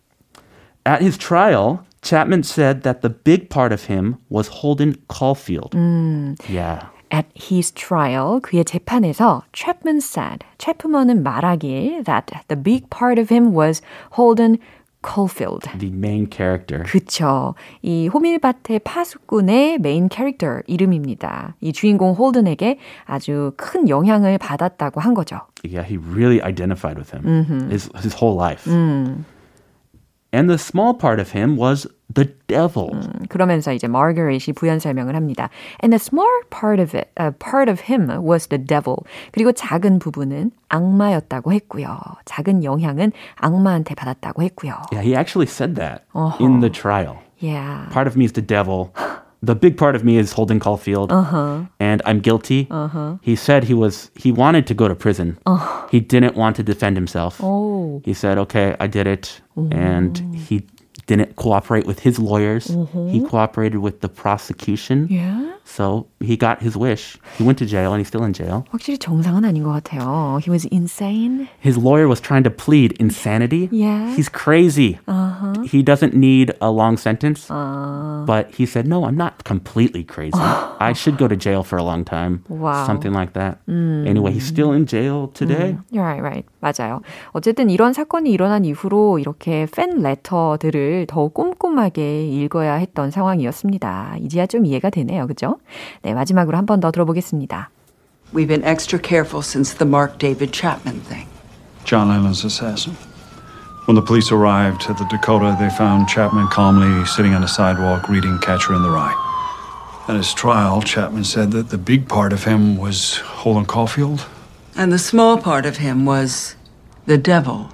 At 0.85 1.01
his 1.01 1.17
trial, 1.17 1.79
Chapman 2.07 2.43
said 2.43 2.83
that 2.83 3.01
the 3.01 3.09
big 3.09 3.49
part 3.49 3.71
of 3.71 3.85
him 3.85 4.17
was 4.29 4.61
Holden 4.61 4.95
Caulfield. 5.07 5.73
Yeah. 6.49 6.87
At 7.11 7.25
his 7.35 7.71
trial, 7.71 8.41
그의 8.41 8.65
재판에서 8.65 9.43
Chapman 9.53 9.97
said, 10.01 10.43
체프먼은 10.57 11.21
말하길 11.21 12.03
that 12.05 12.31
the 12.47 12.59
big 12.59 12.89
part 12.89 13.19
of 13.19 13.29
him 13.31 13.53
was 13.53 13.81
Holden 14.13 14.57
Caulfield. 15.03 15.69
The 15.77 15.91
main 15.91 16.27
character. 16.31 16.83
그쵸. 16.83 17.53
이 17.83 18.07
호밀밭의 18.07 18.79
파수꾼의 18.79 19.77
메인 19.79 20.07
캐릭터 20.09 20.61
이름입니다. 20.65 21.55
이 21.61 21.71
주인공 21.73 22.13
홀든에게 22.13 22.79
아주 23.05 23.51
큰 23.57 23.89
영향을 23.89 24.37
받았다고 24.37 25.01
한 25.01 25.13
거죠. 25.13 25.41
Yeah, 25.63 25.83
he 25.83 25.97
really 25.97 26.41
identified 26.41 26.97
with 26.97 27.11
him 27.11 27.69
his, 27.69 27.89
his 27.95 28.15
whole 28.15 28.35
life. 28.35 28.65
And 30.33 30.49
the 30.49 30.57
small 30.57 30.97
part 30.97 31.21
of 31.21 31.37
him 31.37 31.57
was 31.59 31.87
the 32.11 32.33
devil. 32.47 32.89
그러면서 33.29 33.71
이제 33.71 33.87
마거릿이 33.87 34.53
부연 34.53 34.79
설명을 34.79 35.15
합니다. 35.15 35.49
And 35.83 35.95
the 35.95 36.01
small 36.01 36.41
part 36.49 36.81
of 36.81 36.97
it, 36.97 37.11
uh, 37.19 37.31
part 37.37 37.69
of 37.69 37.83
him 37.87 38.09
was 38.09 38.47
the 38.47 38.57
devil. 38.57 38.97
그리고 39.31 39.51
작은 39.51 39.99
부분은 39.99 40.51
악마였다고 40.69 41.53
했고요. 41.53 41.99
작은 42.25 42.63
영향은 42.63 43.11
악마한테 43.35 43.93
받았다고 43.93 44.41
했고요. 44.41 44.73
Yeah, 44.91 45.05
he 45.05 45.15
actually 45.15 45.45
said 45.45 45.75
that 45.75 46.01
in 46.39 46.61
the 46.61 46.71
trial. 46.71 47.17
Yeah. 47.37 47.87
Part 47.91 48.07
of 48.07 48.17
me 48.17 48.25
is 48.25 48.33
the 48.33 48.41
devil. 48.41 48.91
The 49.40 49.54
big 49.54 49.76
part 49.76 49.94
of 49.94 50.02
me 50.02 50.18
is 50.18 50.32
holding 50.32 50.58
Caulfield, 50.58 51.12
uh-huh. 51.12 51.66
and 51.78 52.02
I'm 52.04 52.18
guilty. 52.18 52.66
Uh-huh. 52.70 53.18
He 53.22 53.36
said 53.36 53.64
he 53.64 53.74
was 53.74 54.10
he 54.16 54.32
wanted 54.32 54.66
to 54.66 54.74
go 54.74 54.88
to 54.88 54.94
prison. 54.96 55.38
Uh-huh. 55.46 55.86
He 55.90 56.00
didn't 56.00 56.34
want 56.34 56.56
to 56.56 56.64
defend 56.64 56.96
himself. 56.96 57.40
오. 57.40 58.00
He 58.04 58.14
said, 58.14 58.36
"Okay, 58.38 58.74
I 58.80 58.88
did 58.88 59.06
it," 59.06 59.40
oh. 59.56 59.68
and 59.70 60.18
he 60.34 60.66
didn't 61.07 61.35
cooperate 61.35 61.85
with 61.85 61.99
his 61.99 62.17
lawyers. 62.19 62.67
He 63.11 63.19
cooperated 63.21 63.79
with 63.79 64.01
the 64.01 64.09
prosecution. 64.09 65.07
Yeah. 65.09 65.51
So 65.65 66.07
he 66.19 66.35
got 66.35 66.61
his 66.61 66.75
wish. 66.75 67.17
He 67.37 67.43
went 67.43 67.57
to 67.59 67.65
jail, 67.65 67.93
and 67.93 67.99
he's 67.99 68.07
still 68.07 68.23
in 68.23 68.33
jail. 68.33 68.65
확실히 68.71 68.97
정상은 68.97 69.45
아닌 69.45 69.63
것 69.63 69.71
같아요. 69.71 70.39
He 70.43 70.49
was 70.51 70.65
insane. 70.71 71.47
His 71.59 71.77
lawyer 71.77 72.07
was 72.07 72.19
trying 72.19 72.43
to 72.43 72.51
plead 72.51 72.93
insanity. 72.99 73.69
Yeah. 73.71 74.13
He's 74.15 74.27
crazy. 74.29 74.99
He 75.65 75.81
doesn't 75.81 76.13
need 76.13 76.53
a 76.61 76.69
long 76.69 76.97
sentence. 76.97 77.47
But 77.47 78.51
he 78.55 78.65
said, 78.65 78.87
no, 78.87 79.05
I'm 79.05 79.15
not 79.17 79.43
completely 79.43 80.03
crazy. 80.03 80.37
I 80.37 80.93
should 80.93 81.17
go 81.17 81.27
to 81.27 81.35
jail 81.35 81.63
for 81.63 81.77
a 81.77 81.83
long 81.83 82.03
time. 82.03 82.43
Wow. 82.49 82.85
Something 82.85 83.13
like 83.13 83.33
that. 83.33 83.59
Anyway, 83.67 84.31
he's 84.31 84.45
still 84.45 84.71
in 84.71 84.85
jail 84.85 85.29
today. 85.33 85.77
You're 85.91 86.03
right, 86.03 86.21
right. 86.21 86.45
맞아요. 86.61 87.01
어쨌든 87.31 87.69
이런 87.69 87.93
사건이 87.93 88.31
일어난 88.31 88.63
이후로 88.63 89.19
이렇게 89.19 89.67
팬 89.71 90.01
레터들을 90.01 90.96
더 91.07 91.27
꼼꼼하게 91.27 92.25
읽어야 92.27 92.75
했던 92.75 93.11
상황이었습니다. 93.11 94.15
이제야 94.21 94.45
좀 94.45 94.65
이해가 94.65 94.89
되네요. 94.89 95.27
그죠? 95.27 95.57
네, 96.01 96.13
마지막으로 96.13 96.57
한 96.57 96.65
번 96.65 96.79
더 96.79 96.91
들어보겠습니다. 96.91 97.69
We've 98.33 98.47
been 98.47 98.63
extra 98.63 98.99
careful 98.99 99.41
since 99.43 99.77
the 99.77 99.87
Mark 99.87 100.17
David 100.17 100.51
Chapman 100.53 101.01
thing. 101.01 101.27
John 101.85 102.09
Lennon's 102.09 102.43
assassin. 102.45 102.95
When 103.85 103.95
the 103.95 104.01
police 104.01 104.31
arrived 104.31 104.89
at 104.89 104.97
the 104.97 105.05
Dakota, 105.11 105.55
they 105.59 105.69
found 105.69 106.07
Chapman 106.07 106.47
calmly 106.47 107.05
sitting 107.05 107.35
on 107.35 107.43
a 107.43 107.47
sidewalk 107.47 108.07
reading 108.09 108.39
Catcher 108.39 108.73
in 108.73 108.81
the 108.81 108.89
Rye. 108.89 109.13
At 110.07 110.15
his 110.15 110.33
trial, 110.33 110.81
Chapman 110.81 111.25
said 111.25 111.51
that 111.51 111.69
the 111.69 111.77
big 111.77 112.07
part 112.07 112.33
of 112.33 112.43
him 112.45 112.77
was 112.77 113.17
Holden 113.43 113.65
Caulfield. 113.65 114.25
And 114.75 114.91
the 114.91 114.97
small 114.99 115.37
part 115.37 115.65
of 115.65 115.77
him 115.77 116.05
was 116.05 116.55
the 117.05 117.17
devil. 117.17 117.69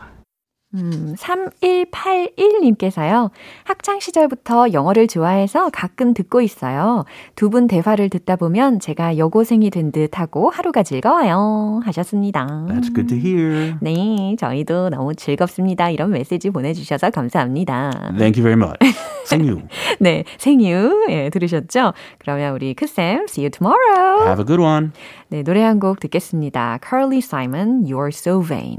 음, 0.75 1.15
3181님께서요. 1.17 3.31
학창 3.65 4.01
시절부터 4.01 4.73
영어를 4.73 5.07
좋아해서 5.07 5.71
가끔 5.73 6.15
듣고 6.15 6.41
있어요. 6.41 7.05
두 7.37 7.49
분 7.55 7.69
대화를 7.69 8.09
듣다 8.11 8.35
보면 8.35 8.81
제가 8.81 9.17
여고생이 9.17 9.71
된 9.71 9.93
듯하고 9.93 10.51
하루가 10.51 10.83
즐거워요. 10.83 11.81
하셨습니다. 11.85 12.47
That's 12.69 12.93
good 12.93 13.07
to 13.07 13.17
hear. 13.17 13.75
네, 13.81 14.35
저희도 14.39 14.89
너무 14.91 15.15
즐겁습니다. 15.15 15.91
이런 15.91 16.11
메시지 16.11 16.51
보내주셔서 16.51 17.11
감사합니다. 17.11 17.91
Thank 18.19 18.43
you 18.43 18.43
very 18.43 18.61
much. 18.61 18.77
생유. 19.27 19.61
네, 20.01 20.25
생유. 20.39 21.07
예, 21.11 21.31
들으셨죠? 21.31 21.93
그러면 22.19 22.55
우리 22.55 22.75
크쌤, 22.75 23.27
see 23.29 23.45
you 23.45 23.51
tomorrow. 23.51 24.25
Have 24.27 24.41
a 24.43 24.47
good 24.47 24.61
one. 24.61 24.91
네, 25.29 25.45
노래 25.45 25.63
한 25.63 25.79
곡 25.79 26.01
듣겠습니다. 26.01 26.79
Carly 26.83 27.19
Simon, 27.19 27.85
You're 27.85 28.09
So 28.09 28.43
Vain. 28.43 28.79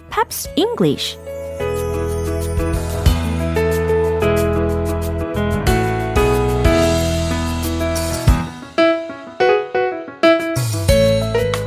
Pops 0.11 0.49
English 0.55 1.17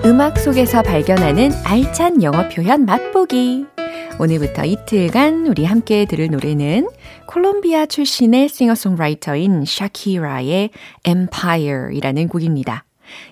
음악 0.05 0.39
속에서 0.39 0.83
발견하는 0.83 1.51
알찬 1.65 2.23
영어 2.23 2.47
표현 2.49 2.85
맛보기. 2.85 3.67
오늘부터 4.21 4.65
이틀간 4.65 5.47
우리 5.47 5.65
함께 5.65 6.05
들을 6.05 6.29
노래는 6.29 6.89
콜롬비아 7.27 7.87
출신의 7.87 8.49
싱어송라이터인 8.49 9.65
샤키라의 9.65 10.71
Empire이라는 11.05 12.29
곡입니다. 12.29 12.85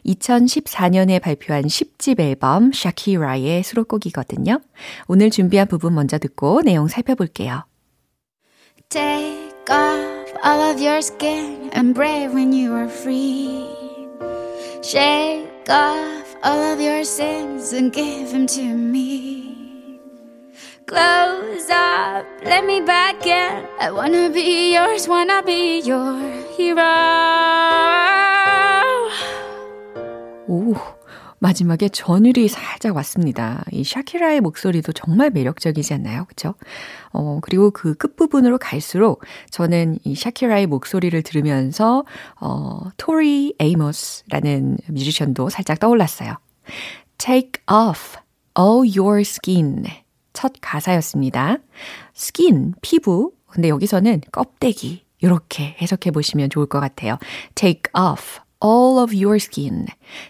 2014년에 0.07 1.21
발표한 1.21 1.65
10집 1.65 2.21
앨범 2.21 2.73
샤키라의 2.73 3.63
수록곡이거든요. 3.63 4.61
오늘 5.07 5.31
준비한 5.31 5.67
부분 5.69 5.95
먼저 5.95 6.19
듣고 6.19 6.63
내용 6.63 6.89
살펴볼게요. 6.89 7.65
Take 8.89 9.53
off 9.71 10.35
all 10.45 10.61
of 10.71 10.81
your 10.81 10.99
skin 10.99 11.71
and 11.75 11.95
brave 11.95 12.35
when 12.35 12.53
you 12.53 12.75
are 12.75 12.89
free. 12.89 13.67
Shake 14.83 15.71
off 15.71 16.37
all 16.45 16.73
of 16.73 16.81
your 16.81 17.03
sins 17.05 17.73
and 17.73 17.93
give 17.93 18.33
them 18.33 18.47
to 18.49 18.63
me. 18.63 19.53
Close 20.87 21.71
up, 21.71 22.27
let 22.45 22.67
me 22.67 22.81
back 22.81 23.25
in. 23.25 23.65
I 23.81 23.91
wanna 23.93 24.29
be 24.29 24.75
yours, 24.75 25.09
wanna 25.09 25.43
be 25.43 25.81
your 25.81 26.19
hero. 26.57 28.22
오, 30.53 30.75
마지막에 31.39 31.89
전율이 31.89 32.47
살짝 32.49 32.95
왔습니다. 32.97 33.65
이 33.73 33.85
샤키라의 33.85 34.43
목소리도 34.43 34.93
정말 34.93 35.31
매력적이지 35.31 35.95
않나요? 35.95 36.27
그쵸? 36.27 36.57
어, 37.11 37.39
그리고 37.41 37.71
그 37.71 37.95
끝부분으로 37.95 38.59
갈수록 38.59 39.25
저는 39.49 39.99
이 40.05 40.15
샤키라의 40.15 40.67
목소리를 40.67 41.23
들으면서, 41.23 42.05
어, 42.39 42.81
토리 42.99 43.55
에이머스라는 43.59 44.77
뮤지션도 44.89 45.49
살짝 45.49 45.81
떠올랐어요. 45.81 46.35
Take 47.17 47.63
off 47.67 48.19
all 48.59 48.87
your 48.95 49.23
skin. 49.23 49.85
첫 50.35 50.53
가사였습니다. 50.61 51.57
skin, 52.15 52.75
피부. 52.83 53.33
근데 53.47 53.71
여기서는 53.71 54.21
껍데기. 54.33 55.07
이렇게 55.23 55.77
해석해 55.81 56.11
보시면 56.11 56.51
좋을 56.51 56.67
것 56.67 56.79
같아요. 56.79 57.17
Take 57.55 57.85
off 57.99 58.42
all 58.63 59.03
of 59.03 59.15
your 59.15 59.37
skin. 59.37 59.87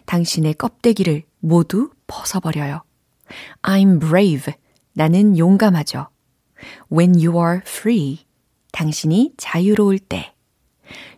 당신의 0.07 0.55
껍데기를 0.55 1.25
모두 1.41 1.91
벗어버려요. 2.07 2.83
I'm 3.63 4.01
brave. 4.01 4.55
나는 4.95 5.39
용감하죠. 5.39 6.09
When 6.91 7.15
you 7.15 7.39
are 7.39 7.61
free. 7.63 8.27
당신이 8.73 9.35
자유로울 9.37 9.99
때. 9.99 10.35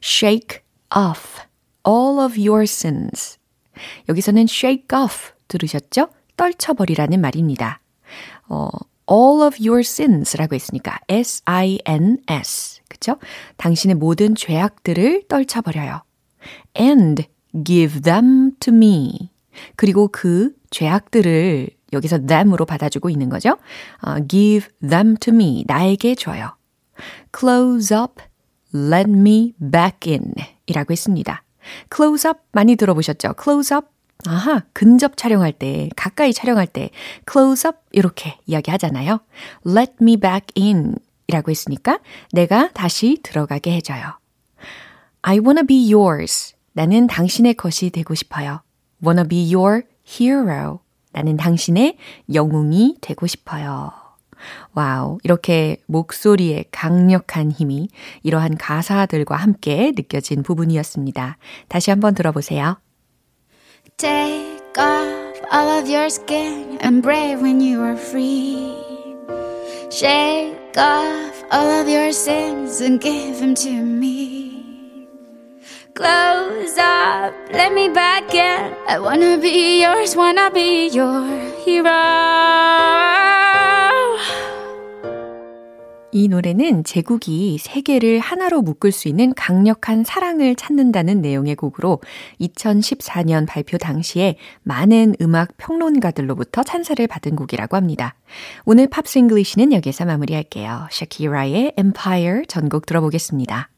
Shake 0.03 0.61
off 0.95 1.41
all 1.87 2.19
of 2.19 2.39
your 2.39 2.63
sins. 2.63 3.39
여기서는 4.09 4.47
shake 4.49 4.97
off 4.97 5.33
들으셨죠? 5.49 6.09
떨쳐버리라는 6.37 7.21
말입니다. 7.21 7.81
어, 8.49 8.69
all 9.11 9.43
of 9.47 9.57
your 9.61 9.81
sins라고 9.81 10.55
했으니까 10.55 10.99
S-I-N-S. 11.09 12.81
그쵸? 12.89 13.17
당신의 13.57 13.97
모든 13.97 14.35
죄악들을 14.35 15.25
떨쳐버려요. 15.29 16.03
And 16.79 17.25
give 17.65 18.03
them 18.03 18.53
to 18.61 18.75
me. 18.75 19.31
그리고 19.77 20.09
그 20.09 20.53
죄악들을 20.71 21.69
여기서 21.93 22.27
them으로 22.27 22.67
받아주고 22.67 23.09
있는 23.11 23.29
거죠. 23.29 23.57
어, 24.03 24.17
give 24.29 24.69
them 24.87 25.17
to 25.19 25.33
me. 25.33 25.65
나에게 25.67 26.15
줘요. 26.15 26.57
close 27.37 27.97
up, 27.97 28.21
let 28.75 29.11
me 29.11 29.55
back 29.61 30.13
in 30.13 30.33
이라고 30.67 30.93
했습니다. 30.93 31.43
close 31.95 32.29
up 32.29 32.41
많이 32.53 32.77
들어보셨죠? 32.77 33.35
close 33.41 33.77
up 33.77 33.89
아하, 34.27 34.63
근접 34.73 35.17
촬영할 35.17 35.53
때, 35.53 35.91
가까이 35.97 36.33
촬영할 36.33 36.67
때, 36.67 36.91
close 37.31 37.69
up 37.69 37.79
이렇게 37.93 38.39
이야기 38.47 38.71
하잖아요. 38.71 39.21
let 39.67 39.93
me 40.01 40.17
back 40.17 40.47
in 40.57 40.97
이라고 41.27 41.51
했으니까 41.51 42.01
내가 42.33 42.71
다시 42.73 43.19
들어가게 43.23 43.73
해줘요. 43.77 44.19
I 45.23 45.39
wanna 45.39 45.67
be 45.67 45.93
yours. 45.93 46.55
나는 46.75 47.07
당신의 47.07 47.55
것이 47.55 47.91
되고 47.91 48.15
싶어요. 48.15 48.61
wanna 49.03 49.27
be 49.27 49.55
your 49.55 49.83
hero. 50.07 50.81
나는 51.13 51.37
당신의 51.37 51.97
영웅이 52.33 52.97
되고 53.01 53.27
싶어요. 53.27 53.93
와우, 54.75 55.19
이렇게 55.23 55.79
목소리의 55.87 56.67
강력한 56.71 57.51
힘이 57.51 57.89
이러한 58.23 58.59
가사들과 58.59 59.37
함께 59.37 59.93
느껴진 59.97 60.43
부분이었습니다. 60.43 61.39
다시 61.69 61.91
한번 61.91 62.15
들어보세요. 62.15 62.79
Take 63.97 64.61
off 64.77 65.41
all 65.53 65.79
of 65.79 65.89
your 65.89 66.07
skin 66.07 66.79
and 66.83 67.01
brave 67.01 67.41
when 67.41 67.61
you 67.61 67.81
are 67.81 67.97
free. 67.97 68.75
Shake 69.91 70.77
off 70.77 71.45
all 71.53 71.81
of 71.81 71.89
your 71.89 72.09
sins 72.09 72.83
and 72.83 73.01
give 73.01 73.39
them 73.39 73.55
to 73.55 73.71
me. 73.71 74.14
Close 75.97 76.77
up, 76.81 77.33
let 77.53 77.73
me 77.73 77.89
back 77.89 78.35
in. 78.35 78.75
I 78.89 78.99
wanna 78.99 79.39
be 79.41 79.81
yours, 79.85 80.19
wanna 80.19 80.51
be 80.53 80.91
your 80.93 81.25
hero. 81.65 81.93
이 86.11 86.27
노래는 86.27 86.83
제국이 86.83 87.59
세계를 87.59 88.19
하나로 88.19 88.63
묶을 88.63 88.91
수 88.91 89.07
있는 89.07 89.35
강력한 89.35 90.03
사랑을 90.03 90.57
찾는다는 90.57 91.21
내용의 91.21 91.55
곡으로 91.55 92.01
2014년 92.41 93.47
발표 93.47 93.79
당시에 93.79 94.37
많은 94.65 95.15
음악 95.21 95.57
평론가들로부터 95.59 96.65
찬사를 96.65 97.07
받은 97.07 97.37
곡이라고 97.37 97.77
합니다. 97.77 98.17
오늘 98.65 98.89
Pops 98.89 99.19
English는 99.19 99.73
여기서 99.73 100.07
마무리할게요. 100.07 100.89
샤키라의 100.91 101.75
Empire 101.79 102.47
전곡 102.49 102.87
들어보겠습니다. 102.87 103.74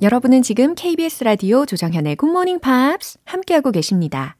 여러분은 0.00 0.42
지금 0.42 0.76
KBS 0.76 1.24
라디오 1.24 1.66
조정현의 1.66 2.18
굿모닝 2.22 2.60
팝스 2.62 3.18
함께하고 3.24 3.72
계십니다. 3.72 4.36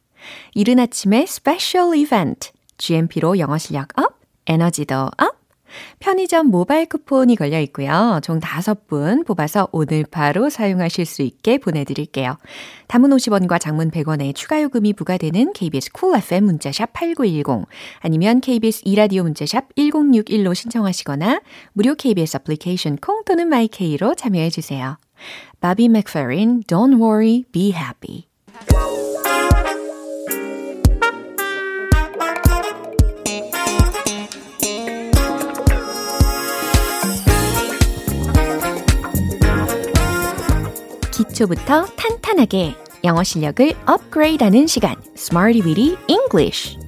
이른 0.54 0.78
아침의 0.78 1.26
special 1.26 1.96
이벤트 1.96 2.50
GMP로 2.76 3.40
영어 3.40 3.58
실력 3.58 3.88
up, 3.98 4.20
에너지도 4.46 4.94
up, 4.94 5.36
편의점 5.98 6.46
모바일 6.46 6.86
쿠폰이 6.86 7.34
걸려 7.34 7.58
있고요. 7.62 8.20
총 8.22 8.38
5분 8.38 9.26
뽑아서 9.26 9.68
오늘 9.72 10.04
바로 10.08 10.48
사용하실 10.48 11.04
수 11.04 11.22
있게 11.22 11.58
보내드릴게요. 11.58 12.38
단문 12.86 13.10
50원과 13.10 13.60
장문 13.60 13.90
100원의 13.90 14.36
추가 14.36 14.62
요금이 14.62 14.92
부과되는 14.92 15.54
KBS 15.54 15.90
Cool 15.90 16.22
FM 16.22 16.44
문자샵 16.44 16.92
8910 16.92 17.66
아니면 17.98 18.40
KBS 18.40 18.82
2라디오 18.84 19.24
문자샵 19.24 19.74
1061로 19.74 20.54
신청하시거나 20.54 21.40
무료 21.72 21.96
KBS 21.96 22.36
애플리케이션 22.36 22.96
콩 22.96 23.24
또는 23.24 23.48
마이케이로 23.48 24.14
참여해 24.14 24.50
주세요. 24.50 24.98
바비 25.60 25.88
맥페린 25.88 26.62
Don't 26.64 27.00
Worry, 27.00 27.44
Be 27.52 27.72
Happy 27.72 28.28
기초부터 41.12 41.86
탄탄하게 41.96 42.74
영어 43.04 43.22
실력을 43.22 43.72
업그레이드하는 43.86 44.66
시간 44.66 44.96
Smarty 45.16 45.62
Weedy 45.62 45.96
English 46.08 46.78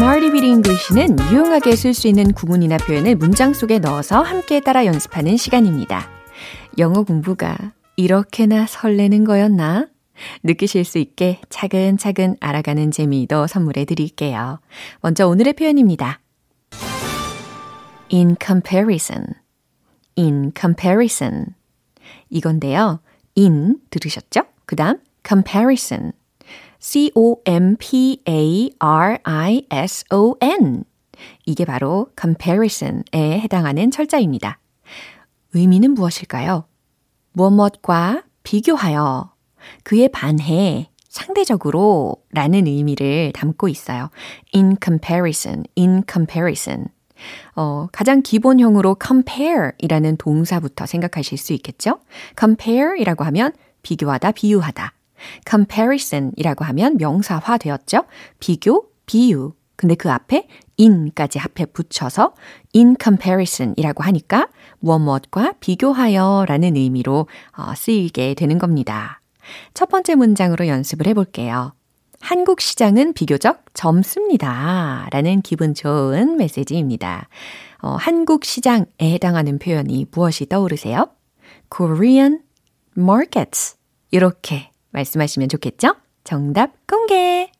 Smarty 0.00 0.30
Weedy 0.30 0.48
English는 0.48 1.18
유용하게 1.30 1.76
쓸 1.76 1.92
수 1.92 2.08
있는 2.08 2.32
구문이나 2.32 2.78
표현을 2.78 3.16
문장 3.16 3.52
속에 3.52 3.78
넣어서 3.80 4.22
함께 4.22 4.60
따라 4.60 4.86
연습하는 4.86 5.36
시간입니다. 5.36 6.08
영어 6.78 7.02
공부가 7.02 7.74
이렇게나 7.96 8.64
설레는 8.66 9.24
거였나? 9.24 9.88
느끼실 10.42 10.86
수 10.86 10.96
있게 10.96 11.42
차근차근 11.50 12.36
알아가는 12.40 12.90
재미도 12.90 13.46
선물해 13.46 13.84
드릴게요. 13.84 14.60
먼저 15.02 15.28
오늘의 15.28 15.52
표현입니다. 15.52 16.20
in 18.10 18.36
comparison, 18.42 19.26
in 20.16 20.52
comparison. 20.58 21.48
이건데요. 22.30 23.00
in 23.36 23.76
들으셨죠? 23.90 24.44
그 24.64 24.76
다음 24.76 24.96
comparison, 25.28 26.12
c-o-m-p-a-r-i-s-o-n. 26.80 27.74
이게 31.46 31.64
바로 31.64 32.08
comparison에 32.18 33.40
해당하는 33.40 33.90
철자입니다. 33.90 34.58
의미는 35.52 35.92
무엇일까요? 35.92 36.64
무엇과 37.32 38.24
비교하여 38.42 39.32
그에 39.84 40.08
반해 40.08 40.90
상대적으로 41.08 42.16
라는 42.30 42.66
의미를 42.66 43.32
담고 43.34 43.68
있어요. 43.68 44.10
in 44.54 44.76
comparison, 44.82 45.64
in 45.76 46.02
comparison. 46.10 46.86
어, 47.54 47.88
가장 47.92 48.22
기본형으로 48.22 48.96
compare 49.04 49.72
이라는 49.78 50.16
동사부터 50.16 50.86
생각하실 50.86 51.36
수 51.36 51.52
있겠죠? 51.52 51.98
compare 52.38 52.98
이라고 52.98 53.24
하면 53.24 53.52
비교하다, 53.82 54.32
비유하다. 54.32 54.94
Comparison 55.48 56.32
이라고 56.36 56.64
하면 56.64 56.96
명사화 56.98 57.58
되었죠? 57.58 58.04
비교, 58.38 58.86
비유. 59.06 59.52
근데 59.76 59.94
그 59.94 60.10
앞에 60.10 60.46
in까지 60.78 61.38
합해 61.38 61.66
붙여서 61.72 62.34
in 62.74 62.96
comparison 63.02 63.74
이라고 63.78 64.02
하니까 64.04 64.48
무엇 64.78 64.98
무엇과 64.98 65.54
비교하여 65.60 66.44
라는 66.46 66.76
의미로 66.76 67.26
어, 67.56 67.74
쓰이게 67.74 68.34
되는 68.34 68.58
겁니다. 68.58 69.20
첫 69.74 69.88
번째 69.88 70.16
문장으로 70.16 70.66
연습을 70.66 71.06
해볼게요. 71.06 71.72
한국 72.20 72.60
시장은 72.60 73.14
비교적 73.14 73.64
젊습니다. 73.72 75.08
라는 75.10 75.40
기분 75.40 75.74
좋은 75.74 76.36
메시지입니다. 76.36 77.28
어, 77.82 77.96
한국 77.98 78.44
시장에 78.44 78.84
해당하는 79.00 79.58
표현이 79.58 80.06
무엇이 80.12 80.46
떠오르세요? 80.46 81.08
Korean 81.74 82.40
markets. 82.96 83.76
이렇게 84.10 84.69
말씀하시면 84.90 85.48
좋겠죠? 85.48 85.96
정답 86.24 86.72
공개! 86.86 87.50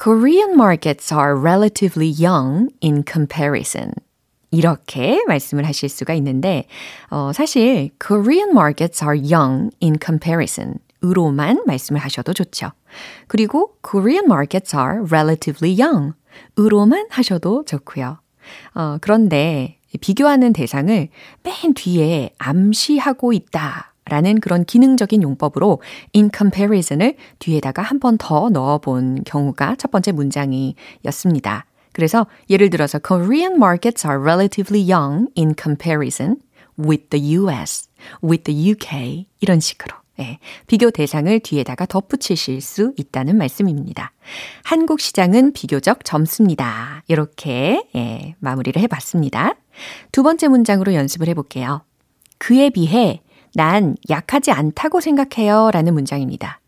Korean 0.00 0.52
markets 0.52 1.12
are 1.12 1.36
relatively 1.36 2.08
young 2.08 2.70
in 2.82 3.02
comparison. 3.04 3.92
이렇게 4.50 5.22
말씀을 5.26 5.64
하실 5.66 5.88
수가 5.88 6.14
있는데, 6.14 6.66
어, 7.10 7.32
사실 7.32 7.90
Korean 7.98 8.50
markets 8.50 9.04
are 9.04 9.18
young 9.18 9.70
in 9.82 9.96
comparison. 10.02 10.78
으로만 11.02 11.64
말씀을 11.66 12.00
하셔도 12.00 12.32
좋죠. 12.32 12.70
그리고 13.26 13.76
Korean 13.82 14.24
markets 14.24 14.74
are 14.74 15.00
relatively 15.04 15.80
young. 15.80 16.14
으로만 16.58 17.06
하셔도 17.10 17.64
좋고요. 17.64 18.18
어, 18.74 18.98
그런데 19.00 19.78
비교하는 20.00 20.52
대상을 20.52 21.08
맨 21.42 21.74
뒤에 21.74 22.30
암시하고 22.38 23.32
있다. 23.32 23.94
라는 24.08 24.40
그런 24.40 24.64
기능적인 24.64 25.22
용법으로 25.22 25.80
in 26.14 26.30
comparison을 26.34 27.16
뒤에다가 27.38 27.82
한 27.82 27.98
번 28.00 28.16
더 28.18 28.48
넣어 28.50 28.78
본 28.78 29.22
경우가 29.24 29.76
첫 29.76 29.90
번째 29.90 30.12
문장이었습니다. 30.12 31.64
그래서 31.92 32.26
예를 32.48 32.70
들어서 32.70 32.98
Korean 32.98 33.54
markets 33.54 34.06
are 34.06 34.20
relatively 34.20 34.90
young 34.90 35.28
in 35.36 35.54
comparison 35.60 36.36
with 36.78 37.08
the 37.10 37.36
US, 37.36 37.88
with 38.22 38.44
the 38.44 38.70
UK 38.70 39.26
이런 39.40 39.60
식으로 39.60 39.96
예, 40.20 40.38
비교 40.66 40.90
대상을 40.90 41.38
뒤에다가 41.40 41.86
덧붙이실 41.86 42.60
수 42.60 42.92
있다는 42.96 43.36
말씀입니다. 43.38 44.12
한국 44.64 45.00
시장은 45.00 45.52
비교적 45.52 46.04
젊습니다. 46.04 47.02
이렇게 47.06 47.84
예, 47.94 48.34
마무리를 48.40 48.80
해봤습니다. 48.82 49.54
두 50.10 50.22
번째 50.24 50.48
문장으로 50.48 50.94
연습을 50.94 51.28
해볼게요. 51.28 51.82
그에 52.38 52.70
비해 52.70 53.22
난 53.58 53.96
약하지 54.08 54.52
않다고 54.52 55.00
생각해요 55.00 55.72
라는 55.72 55.92
문장입니다. 55.92 56.60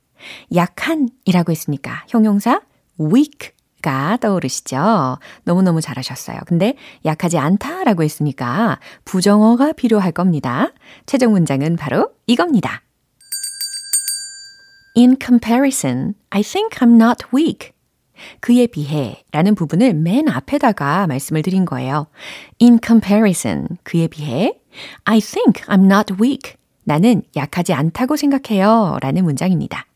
약한이라고 0.53 1.53
했으니까 1.53 2.05
형용사 2.09 2.62
weak 2.98 3.50
가 3.81 4.18
떠오르시죠? 4.20 5.18
너무너무 5.44 5.81
잘하셨어요. 5.81 6.40
근데 6.46 6.74
약하지 7.05 7.38
않다라고 7.38 8.03
했으니까 8.03 8.81
부정어가 9.05 9.72
필요할 9.72 10.11
겁니다. 10.11 10.72
최종 11.07 11.31
문장은 11.31 11.76
바로 11.76 12.11
이겁니다. 12.26 12.83
In 14.96 15.16
comparison, 15.24 16.14
I 16.31 16.42
think 16.42 16.81
I'm 16.81 17.00
not 17.00 17.24
weak. 17.33 17.70
그에 18.40 18.66
비해 18.66 19.22
라는 19.31 19.55
부분을 19.55 19.94
맨 19.94 20.29
앞에다가 20.29 21.07
말씀을 21.07 21.42
드린 21.42 21.64
거예요. 21.64 22.09
In 22.61 22.81
comparison, 22.85 23.79
그에 23.85 24.09
비해 24.09 24.61
I 25.05 25.20
think 25.20 25.62
I'm 25.68 25.85
not 25.85 26.14
weak. 26.20 26.60
나는 26.85 27.23
약하지 27.37 27.73
않다고 27.73 28.16
생각해요. 28.16 28.99
라는 29.01 29.25
문장입니다. 29.25 29.87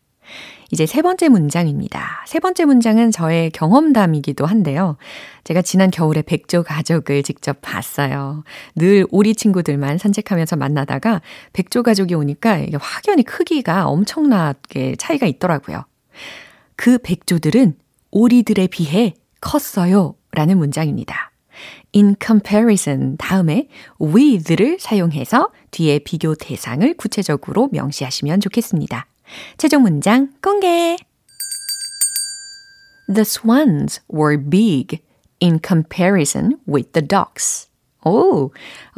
이제 0.71 0.87
세 0.87 1.03
번째 1.03 1.29
문장입니다. 1.29 2.25
세 2.27 2.41
번째 2.41 2.65
문장은 2.65 3.11
저의 3.11 3.51
경험담이기도 3.51 4.47
한데요. 4.47 4.97
제가 5.45 5.63
지난 5.63 5.91
겨울에 5.91 6.23
백조 6.23 6.63
가족을 6.63 7.23
직접 7.23 7.59
봤어요. 7.61 8.43
늘 8.75 9.07
오리 9.11 9.35
친구들만 9.35 9.99
산책하면서 9.99 10.57
만나다가 10.57 11.21
백조 11.53 11.83
가족이 11.83 12.15
오니까 12.15 12.59
이게 12.59 12.77
확연히 12.81 13.23
크기가 13.23 13.87
엄청나게 13.87 14.97
차이가 14.97 15.27
있더라고요. 15.27 15.85
그 16.77 16.99
백조들은 16.99 17.77
오리들에 18.11 18.67
비해 18.67 19.15
컸어요. 19.41 20.15
라는 20.33 20.59
문장입니다. 20.59 21.31
In 21.95 22.17
comparison 22.23 23.17
다음에 23.17 23.69
with를 24.01 24.79
사용해서 24.81 25.51
뒤에 25.71 26.01
비교 26.01 26.35
대상을 26.35 26.95
구체적으로 26.95 27.69
명시하시면 27.73 28.41
좋겠습니다. 28.41 29.07
최종 29.57 29.83
문장 29.83 30.33
공개! 30.43 30.97
The 33.07 33.23
swans 33.23 34.01
were 34.13 34.39
big 34.39 35.01
in 35.43 35.61
comparison 35.63 36.59
with 36.67 36.93
the 36.93 37.07
ducks. 37.07 37.69
오, 38.05 38.51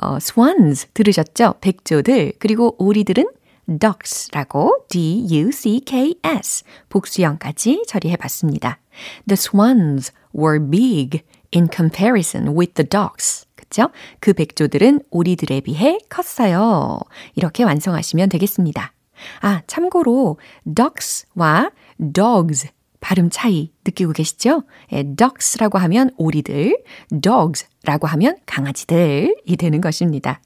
어, 0.02 0.16
swans 0.16 0.88
들으셨죠? 0.94 1.54
백조들. 1.60 2.34
그리고 2.38 2.74
오리들은 2.78 3.24
ducks라고 3.66 4.86
D-U-C-K-S 4.88 6.64
복수형까지 6.88 7.84
처리해 7.86 8.16
봤습니다. 8.16 8.78
The 9.26 9.34
swans 9.34 10.12
were 10.36 10.60
big 10.60 11.22
in 11.54 11.68
comparison 11.72 12.56
with 12.56 12.74
the 12.74 12.88
ducks. 12.88 13.46
그쵸? 13.54 13.90
그 14.20 14.32
백조들은 14.32 15.02
오리들에 15.10 15.60
비해 15.60 15.98
컸어요. 16.08 17.00
이렇게 17.34 17.64
완성하시면 17.64 18.28
되겠습니다. 18.28 18.92
아, 19.40 19.62
참고로 19.66 20.38
ducks와 20.64 21.70
dogs 22.12 22.68
발음 23.00 23.30
차이 23.30 23.70
느끼고 23.84 24.12
계시죠? 24.12 24.64
예, 24.92 25.02
ducks라고 25.02 25.78
하면 25.78 26.10
오리들, 26.16 26.82
dogs라고 27.22 28.06
하면 28.08 28.36
강아지들이 28.46 29.56
되는 29.56 29.80
것입니다. 29.80 30.40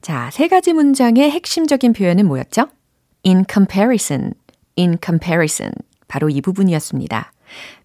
자, 0.00 0.30
세 0.32 0.48
가지 0.48 0.72
문장의 0.72 1.30
핵심적인 1.30 1.92
표현은 1.92 2.26
뭐였죠? 2.26 2.68
in 3.24 3.44
comparison, 3.50 4.34
in 4.76 4.98
comparison. 5.02 5.72
바로 6.08 6.28
이 6.28 6.40
부분이었습니다. 6.40 7.31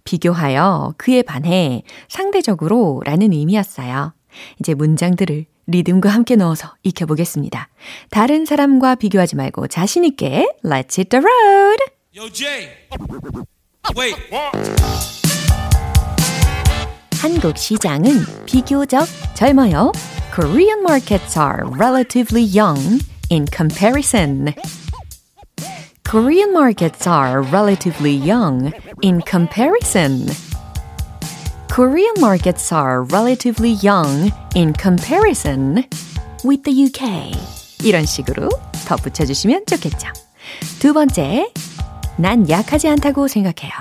비교하여 0.03 0.93
그에 0.97 1.21
반해 1.21 1.83
상대적으로 2.07 3.01
라는 3.05 3.33
의미였어요. 3.33 4.13
이제 4.59 4.73
문장들을 4.73 5.45
리듬과 5.67 6.09
함께 6.09 6.35
넣어서 6.35 6.73
익혀보겠습니다. 6.83 7.69
다른 8.09 8.45
사람과 8.45 8.95
비교하지 8.95 9.35
말고 9.35 9.67
자신있게 9.67 10.47
Let's 10.63 10.97
hit 10.97 11.09
the 11.09 11.23
road! 11.23 11.77
Yo, 12.15 12.29
Jay! 12.31 12.69
Wait! 13.97 14.15
한국 17.21 17.57
시장은 17.57 18.45
비교적 18.45 19.05
젊어요. 19.33 19.91
Korean 20.33 20.79
markets 20.81 21.37
are 21.37 21.63
relatively 21.77 22.43
young 22.43 22.99
in 23.29 23.45
comparison. 23.51 24.53
Korean 26.06 26.52
markets 26.52 27.06
are 27.06 27.42
relatively 27.42 28.12
young 28.12 28.72
in 29.00 29.22
comparison. 29.22 30.26
Korean 31.70 32.14
markets 32.20 32.70
are 32.70 33.02
relatively 33.04 33.70
young 33.82 34.30
in 34.54 34.74
comparison 34.74 35.84
with 36.44 36.64
the 36.64 36.84
UK. 36.84 37.32
이런 37.82 38.04
식으로 38.04 38.50
덧붙여주시면 38.86 39.64
좋겠죠. 39.66 40.08
두 40.80 40.92
번째, 40.92 41.50
난 42.16 42.48
약하지 42.48 42.88
않다고 42.88 43.26
생각해요. 43.26 43.72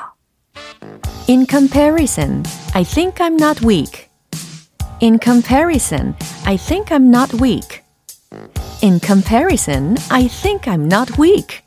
In 1.28 1.46
comparison, 1.46 2.44
I 2.74 2.84
think 2.84 3.16
I'm 3.16 3.36
not 3.36 3.62
weak. 3.66 4.10
In 5.02 5.20
comparison, 5.20 6.16
I 6.46 6.58
think 6.58 6.92
I'm 6.92 7.10
not 7.10 7.42
weak. 7.42 7.84
In 8.82 9.00
comparison, 9.00 9.98
I 10.10 10.28
think 10.28 10.68
I'm 10.68 10.86
not 10.88 11.18
weak. 11.18 11.64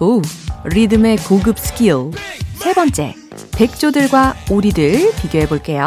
오, 0.00 0.22
리듬의 0.64 1.18
고급 1.18 1.58
스킬. 1.58 2.10
세 2.54 2.74
번째, 2.74 3.14
백조들과 3.52 4.34
오리들 4.50 5.12
비교해 5.16 5.46
볼게요. 5.46 5.86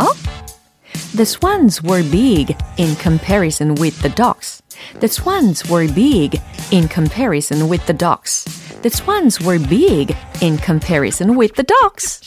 The 1.15 1.25
swans 1.25 1.81
were 1.83 2.03
big 2.09 2.55
in 2.77 2.95
comparison 2.97 3.75
with 3.79 4.01
the 4.01 4.13
ducks. 4.13 4.61
The 4.99 5.07
swans 5.07 5.69
were 5.69 5.91
big 5.93 6.39
in 6.71 6.87
comparison 6.87 7.69
with 7.69 7.85
the 7.85 7.97
ducks. 7.97 8.45
The 8.81 8.89
swans 8.89 9.43
were 9.43 9.59
big 9.59 10.15
in 10.41 10.57
comparison 10.57 11.35
with 11.35 11.55
the 11.55 11.63
ducks. 11.63 12.21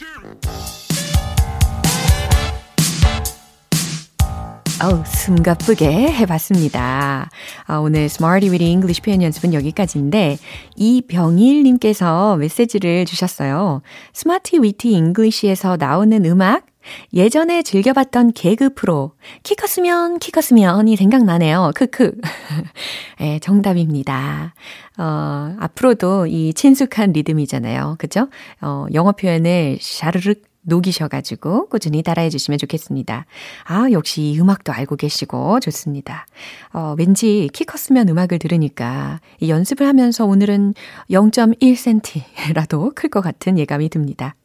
어우, 4.79 5.03
숨가쁘게 5.07 5.87
해봤습니다. 5.87 7.31
아, 7.65 7.77
오늘 7.77 8.01
Smarty 8.01 8.51
Weedy 8.51 8.69
English 8.69 9.01
표현 9.01 9.23
연습은 9.23 9.55
여기까지인데, 9.55 10.37
이병일님께서 10.75 12.37
메시지를 12.37 13.05
주셨어요. 13.05 13.81
Smarty 14.13 14.61
Weedy 14.61 14.95
English에서 14.95 15.77
나오는 15.77 16.23
음악, 16.25 16.67
예전에 17.11 17.63
즐겨봤던 17.63 18.33
개그 18.33 18.75
프로, 18.75 19.13
키 19.41 19.55
컸으면, 19.55 20.19
키 20.19 20.31
컸으면이 20.31 20.95
생각나네요. 20.95 21.71
크크. 21.73 22.11
예, 23.21 23.39
정답입니다. 23.39 24.53
어, 24.99 25.55
앞으로도 25.59 26.27
이 26.27 26.53
친숙한 26.53 27.13
리듬이잖아요. 27.13 27.95
그죠? 27.97 28.29
어, 28.61 28.85
영어 28.93 29.11
표현을 29.13 29.79
샤르륵 29.81 30.43
녹이셔가지고 30.67 31.69
꾸준히 31.69 32.03
따라해 32.03 32.29
주시면 32.29 32.57
좋겠습니다. 32.59 33.25
아, 33.63 33.87
역시 33.91 34.21
이 34.21 34.39
음악도 34.39 34.73
알고 34.73 34.97
계시고 34.97 35.59
좋습니다. 35.61 36.27
어, 36.73 36.93
왠지 36.97 37.49
키 37.53 37.63
컸으면 37.63 38.09
음악을 38.09 38.37
들으니까 38.39 39.19
이 39.39 39.49
연습을 39.49 39.87
하면서 39.87 40.25
오늘은 40.25 40.73
0.1cm라도 41.09 42.93
클 42.95 43.09
것 43.09 43.21
같은 43.21 43.57
예감이 43.57 43.89
듭니다. 43.89 44.35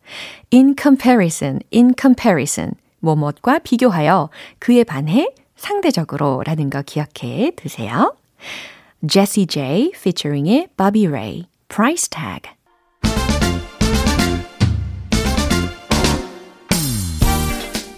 In 0.53 0.75
comparison, 0.81 1.59
in 1.75 1.95
comparison. 2.01 2.75
뭐뭇과 3.01 3.59
비교하여 3.59 4.31
그에 4.61 4.85
반해 4.85 5.35
상대적으로 5.57 6.43
라는 6.47 6.71
거 6.71 6.83
기억해 6.83 7.53
두세요. 7.57 8.15
Jessie 9.09 9.47
J 9.47 9.91
featuring의 9.97 10.69
Bobby 10.77 11.09
Ray, 11.09 11.47
Price 11.69 12.09
Tag. 12.09 12.62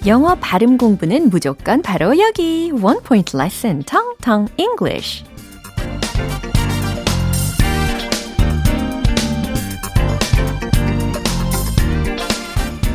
영어 0.06 0.34
발음 0.34 0.76
공부는 0.76 1.30
무조건 1.30 1.80
바로 1.80 2.18
여기 2.18 2.70
One 2.72 3.00
Point 3.02 3.34
Lesson 3.36 3.82
Tong 3.84 4.16
Tong 4.20 4.52
English 4.58 5.24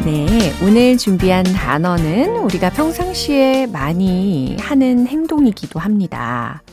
네, 0.05 0.53
오늘 0.63 0.97
준비한 0.97 1.43
단어는 1.43 2.37
우리가 2.37 2.69
평상시에 2.71 3.67
많이 3.67 4.55
하는 4.59 5.07
행동이기도 5.07 5.79
합니다. 5.79 6.63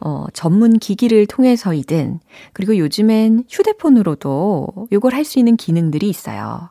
어, 0.00 0.26
전문 0.32 0.78
기기를 0.78 1.26
통해서이든, 1.26 2.20
그리고 2.54 2.78
요즘엔 2.78 3.44
휴대폰으로도 3.50 4.88
이걸 4.92 5.14
할 5.14 5.24
수 5.24 5.38
있는 5.38 5.56
기능들이 5.56 6.08
있어요. 6.08 6.70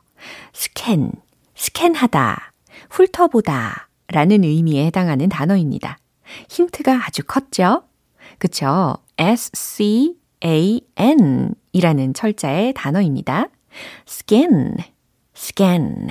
스캔, 0.52 1.12
스캔하다, 1.54 2.49
훑어보다 2.90 3.88
라는 4.08 4.44
의미에 4.44 4.86
해당하는 4.86 5.28
단어입니다. 5.28 5.98
힌트가 6.48 7.06
아주 7.06 7.22
컸죠? 7.24 7.84
그쵸? 8.38 8.96
S-C-A-N 9.18 10.14
이라는 11.72 12.14
철자의 12.14 12.72
단어입니다. 12.74 13.48
scan, 14.06 14.76
scan, 15.36 16.08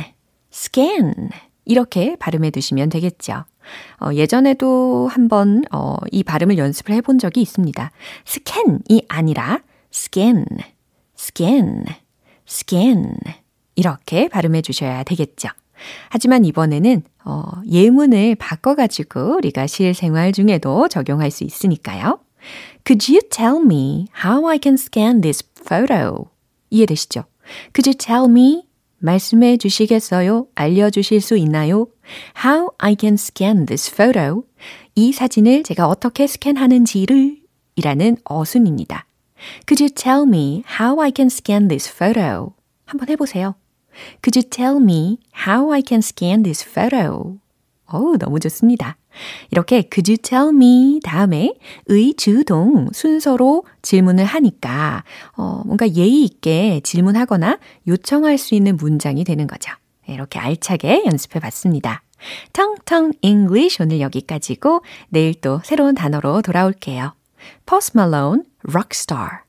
scan 0.51 1.29
이렇게 1.65 2.15
발음해 2.15 2.51
두시면 2.51 2.89
되겠죠. 2.89 3.43
어, 3.99 4.13
예전에도 4.13 5.07
한번 5.11 5.63
어, 5.71 5.97
이 6.11 6.23
발음을 6.23 6.57
연습을 6.57 6.95
해본 6.95 7.19
적이 7.19 7.41
있습니다. 7.41 7.91
scan이 8.25 9.05
아니라 9.07 9.61
scan, 9.93 10.45
scan, 11.17 11.83
scan 12.47 13.15
이렇게 13.75 14.27
발음해 14.29 14.61
주셔야 14.61 15.03
되겠죠. 15.03 15.49
하지만 16.09 16.45
이번에는 16.45 17.03
어, 17.25 17.43
예문을 17.69 18.35
바꿔가지고 18.35 19.37
우리가 19.37 19.67
실생활 19.67 20.31
중에도 20.31 20.87
적용할 20.87 21.31
수 21.31 21.43
있으니까요. 21.43 22.19
Could 22.85 23.11
you 23.11 23.21
tell 23.29 23.61
me 23.63 24.07
how 24.23 24.47
I 24.47 24.59
can 24.61 24.75
scan 24.75 25.21
this 25.21 25.43
photo? 25.61 26.29
이해되시죠? 26.69 27.23
Could 27.73 27.89
you 27.89 27.95
tell 27.97 28.25
me? 28.29 28.67
말씀해 28.99 29.57
주시겠어요? 29.57 30.47
알려주실 30.55 31.21
수 31.21 31.37
있나요? 31.37 31.87
How 32.43 32.69
I 32.77 32.95
can 32.99 33.13
scan 33.13 33.65
this 33.65 33.93
photo? 33.93 34.43
이 34.95 35.13
사진을 35.13 35.63
제가 35.63 35.87
어떻게 35.87 36.27
스캔하는지를 36.27 37.37
이라는 37.75 38.17
어순입니다. 38.25 39.05
Could 39.67 39.81
you 39.81 39.89
tell 39.89 40.23
me 40.27 40.63
how 40.79 40.99
I 41.01 41.11
can 41.15 41.27
scan 41.27 41.67
this 41.67 41.89
photo? 41.89 42.53
한번 42.85 43.09
해보세요. 43.09 43.55
Could 44.21 44.38
you 44.38 44.49
tell 44.49 44.77
me 44.77 45.17
how 45.47 45.71
I 45.73 45.81
can 45.85 45.99
scan 45.99 46.43
this 46.43 46.67
photo? 46.67 47.38
어우, 47.85 48.17
너무 48.17 48.39
좋습니다. 48.39 48.97
이렇게 49.51 49.83
could 49.91 50.12
you 50.12 50.17
tell 50.17 50.49
me 50.49 50.99
다음에 51.03 51.53
의, 51.88 52.13
주, 52.15 52.43
동 52.43 52.89
순서로 52.93 53.63
질문을 53.81 54.23
하니까 54.25 55.03
어, 55.35 55.63
뭔가 55.65 55.89
예의 55.89 56.23
있게 56.23 56.81
질문하거나 56.83 57.57
요청할 57.88 58.38
수 58.38 58.55
있는 58.55 58.77
문장이 58.77 59.23
되는 59.23 59.47
거죠. 59.47 59.71
이렇게 60.07 60.39
알차게 60.39 61.03
연습해 61.05 61.39
봤습니다. 61.39 62.03
텅텅 62.53 63.13
English 63.21 63.81
오늘 63.81 63.99
여기까지고 64.01 64.81
내일 65.09 65.33
또 65.35 65.62
새로운 65.63 65.95
단어로 65.95 66.41
돌아올게요. 66.41 67.13
Post 67.65 67.97
Malone, 67.97 68.43
Rockstar. 68.63 69.48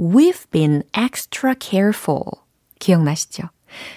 We've 0.00 0.50
been 0.50 0.82
extra 0.96 1.54
careful. 1.60 2.22
기억나시죠? 2.78 3.50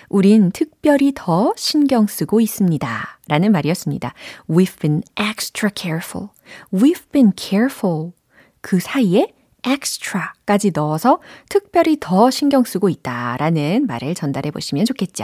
우린 0.09 0.51
특별히 0.51 1.13
더 1.15 1.53
신경 1.55 2.07
쓰고 2.07 2.41
있습니다. 2.41 3.19
라는 3.29 3.51
말이었습니다. 3.53 4.13
We've 4.49 4.77
been 4.81 5.01
extra 5.17 5.69
careful. 5.73 6.27
We've 6.73 7.09
been 7.13 7.31
careful. 7.37 8.11
그 8.59 8.81
사이에 8.81 9.33
extra까지 9.65 10.71
넣어서 10.75 11.21
특별히 11.47 11.95
더 11.97 12.29
신경 12.29 12.65
쓰고 12.65 12.89
있다라는 12.89 13.87
말을 13.87 14.13
전달해 14.13 14.51
보시면 14.51 14.83
좋겠죠. 14.83 15.23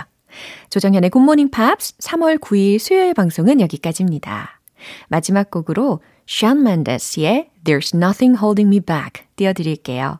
조정현의 0.69 1.09
굿모닝 1.09 1.49
팝스 1.51 1.97
3월 1.97 2.39
9일 2.39 2.79
수요일 2.79 3.13
방송은 3.13 3.59
여기까지입니다. 3.59 4.61
마지막 5.09 5.51
곡으로 5.51 6.01
Shawn 6.29 6.65
Mendes의 6.65 7.49
There's 7.65 7.93
Nothing 7.93 8.37
Holding 8.41 8.73
Me 8.73 8.79
Back 8.79 9.25
띄워드릴게요. 9.35 10.19